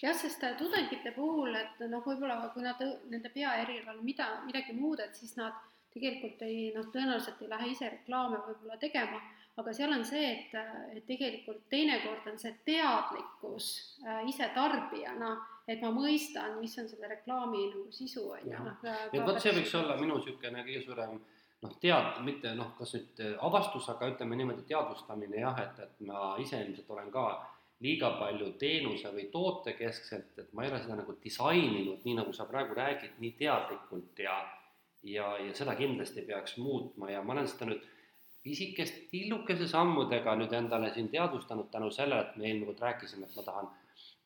[0.00, 2.80] jah, sest äh, tudengite puhul, et noh, võib-olla kui nad,
[3.12, 5.52] nende peaerialal mida, midagi muud, et siis nad
[5.92, 9.20] tegelikult ei noh, tõenäoliselt ei lähe ise reklaame võib-olla tegema,
[9.62, 10.56] aga seal on see, et,
[10.96, 13.68] et tegelikult teinekord on see teadlikkus
[14.02, 15.36] äh, ise tarbijana,
[15.66, 18.60] et ma mõistan, mis on selle reklaami nagu sisu, on ju.
[18.68, 21.16] Noh, et vot see võiks olla minu niisugune kõige suurem
[21.62, 26.06] noh, tead-, mitte noh, kas nüüd äh, avastus, aga ütleme niimoodi teadvustamine jah, et, et
[26.06, 27.26] ma ise ilmselt olen ka
[27.84, 32.32] liiga palju teenuse või toote keskselt, et ma ei ole seda nagu disaininud, nii nagu
[32.32, 34.38] sa praegu räägid, nii teadlikult ja
[35.06, 37.10] ja, ja seda kindlasti peaks muutma.
[37.10, 37.84] Ja ma olen seda nüüd
[38.46, 43.36] pisikest tillukese sammudega nüüd endale siin teadvustanud tänu sellele, et me eelmine kord rääkisime, et
[43.36, 43.70] ma tahan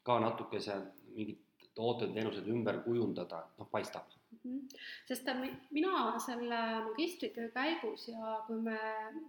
[0.06, 0.76] ka natukese
[1.14, 1.38] mingid
[1.74, 4.38] tooted-teenused ümber kujundada, noh paistab mm.
[4.44, 4.78] -hmm.
[5.08, 5.28] sest
[5.70, 8.78] mina selle magistritöö käigus ja kui me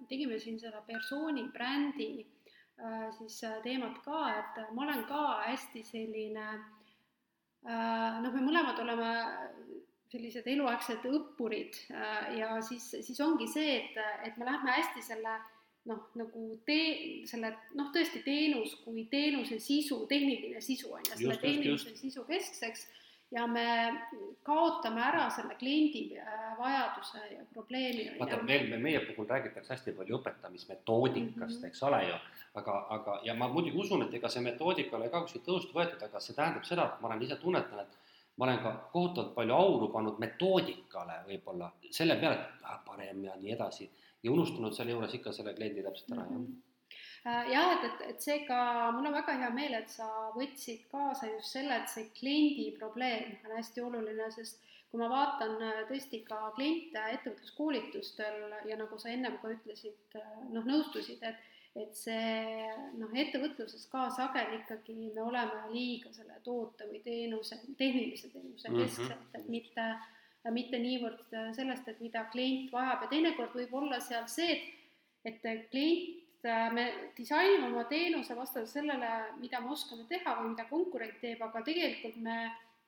[0.10, 2.12] tegime siin seda persooni brändi
[2.84, 6.48] äh, siis äh, teemat ka, et ma olen ka hästi selline
[7.70, 9.12] äh, noh, me mõlemad oleme
[10.12, 11.78] sellised eluaegsed õppurid
[12.36, 15.38] ja siis, siis ongi see, et, et me lähme hästi selle
[15.90, 21.38] noh, nagu tee-, selle noh, tõesti teenus kui teenuse sisu, tehniline sisu on ju, selle
[21.42, 22.88] tehnilise sisu keskseks
[23.32, 23.66] ja me
[24.44, 28.10] kaotame ära selle kliendi äh, vajaduse ja probleemi.
[28.20, 31.68] vaata, meil, meie puhul räägitakse hästi palju õpetamismetoodikast mm, -hmm.
[31.68, 32.20] eks ole ju,
[32.62, 35.74] aga, aga ja ma muidugi usun, et ega see metoodika ei ole ka kuskilt õhust
[35.74, 39.34] võetud, aga see tähendab seda, et ma olen ise tunnetanud, et ma olen ka kohutavalt
[39.36, 43.90] palju auru pannud metoodikale võib-olla, selle peale, et ah, parem ja nii edasi,
[44.24, 47.52] ja unustanud selle juures ikka selle kliendi täpselt ära, jah mm -hmm.
[47.54, 51.54] jah, et, et, et seega mul on väga hea meel, et sa võtsid kaasa just
[51.58, 56.52] selle, et see kliendi probleem on hästi oluline, sest kui ma vaatan äh, tõesti ka
[56.56, 61.48] kliente ettevõtluskoolitustel ja nagu sa ennem ka ütlesid, äh, noh, nõustusid, et
[61.80, 68.32] et see noh, ettevõtluses ka sageli ikkagi me oleme liiga selle toote või teenuse, tehnilise
[68.34, 68.82] teenuse mhm.
[68.82, 69.40] keskselt mm, -hmm.
[69.40, 69.86] et mitte,
[70.50, 73.06] mitte niivõrd sellest, et mida klient vajab.
[73.06, 74.58] Ja teinekord võib olla seal see,
[75.24, 76.18] et, et klient,
[76.74, 76.88] me
[77.18, 82.18] disainime oma teenuse vastavalt sellele, mida me oskame teha või mida konkurent teeb, aga tegelikult
[82.18, 82.38] me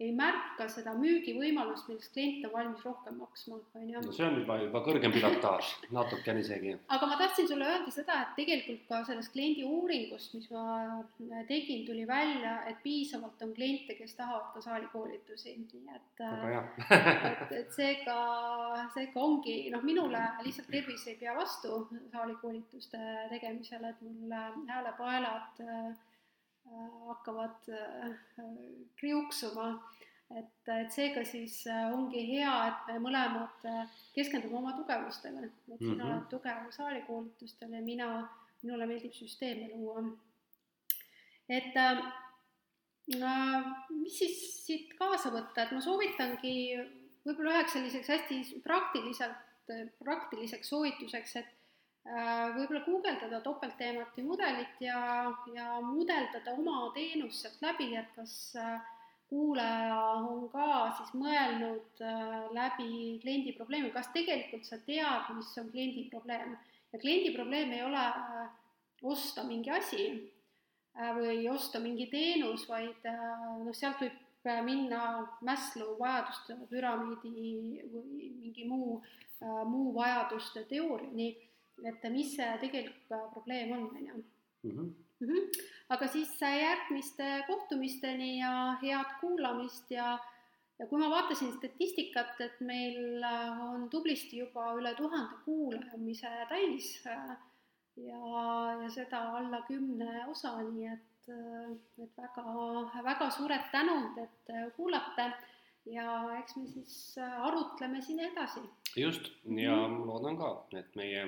[0.02, 4.02] ei märka seda müügivõimalust, millest klient on valmis rohkem maksma, on ju.
[4.02, 6.74] no see on juba, juba kõrgem pilotaaž, natukene isegi.
[6.96, 11.02] aga ma tahtsin sulle öelda seda, et tegelikult ka sellest kliendi uuringust, mis ma
[11.50, 17.76] tegin, tuli välja, et piisavalt on kliente, kes tahavad ka saalikoolitusi, nii et et, et
[17.76, 18.18] seega,
[18.96, 21.84] seega ongi, noh, minule lihtsalt tervis ei pea vastu
[22.14, 24.34] saalikoolituste tegemisele, et mul
[24.70, 26.13] häälepaelad äh, Äh,
[27.08, 28.16] hakkavad äh,
[28.96, 29.90] kriuksuma.
[30.34, 33.66] et, et seega siis äh, ongi hea, et me mõlemad
[34.16, 36.14] keskendume oma tugevustele, et sina mm -hmm.
[36.14, 38.08] oled tugev saalikoolitustel ja mina,
[38.62, 40.04] minule meeldib süsteeme luua.
[41.50, 41.98] et äh,
[43.90, 46.56] mis siis siit kaasa võtta, et ma soovitangi
[47.26, 49.38] võib-olla üheks selliseks hästi praktiliselt,
[50.00, 51.63] praktiliseks soovituseks, et Äh,
[52.04, 58.82] võib-olla guugeldada topeltteemati mudelit ja, ja mudeldada oma teenust sealt läbi, et kas äh,
[59.30, 60.68] kuulaja on ka
[60.98, 62.90] siis mõelnud äh, läbi
[63.24, 66.58] kliendi probleemi, kas tegelikult sa tead, mis on kliendi probleem.
[66.92, 68.04] ja kliendi probleem ei ole
[69.02, 70.04] osta mingi asi
[70.94, 74.20] või osta mingi teenus, vaid noh, sealt võib
[74.68, 75.00] minna
[75.42, 79.00] Maslow vajaduste püramiidi või mingi muu,
[79.42, 81.32] muu vajaduste teooriani
[81.84, 84.24] et mis see tegelik probleem on, on ju.
[84.64, 84.92] Mhm.
[85.24, 85.48] Mhm.
[85.90, 90.18] aga siis järgmiste kohtumisteni ja head kuulamist ja
[90.80, 97.20] ja kui ma vaatasin statistikat, et meil on tublisti juba üle tuhande kuulamise täis ja,
[98.10, 101.30] ja seda alla kümne osa, nii et,
[102.04, 102.46] et väga,
[103.06, 105.30] väga suured tänud, et kuulate
[105.94, 106.08] ja
[106.40, 108.64] eks me siis arutleme siin edasi.
[108.96, 110.06] just, ja mm -hmm.
[110.06, 111.28] loodan ka, et meie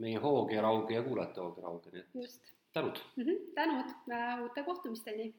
[0.00, 2.52] meie hoog ja rauge ja kuulajate hoog ja rauge, nii et Just.
[2.72, 3.24] tänud mm!
[3.24, 3.94] -hmm, tänud,
[4.42, 5.34] uute kohtumisteni!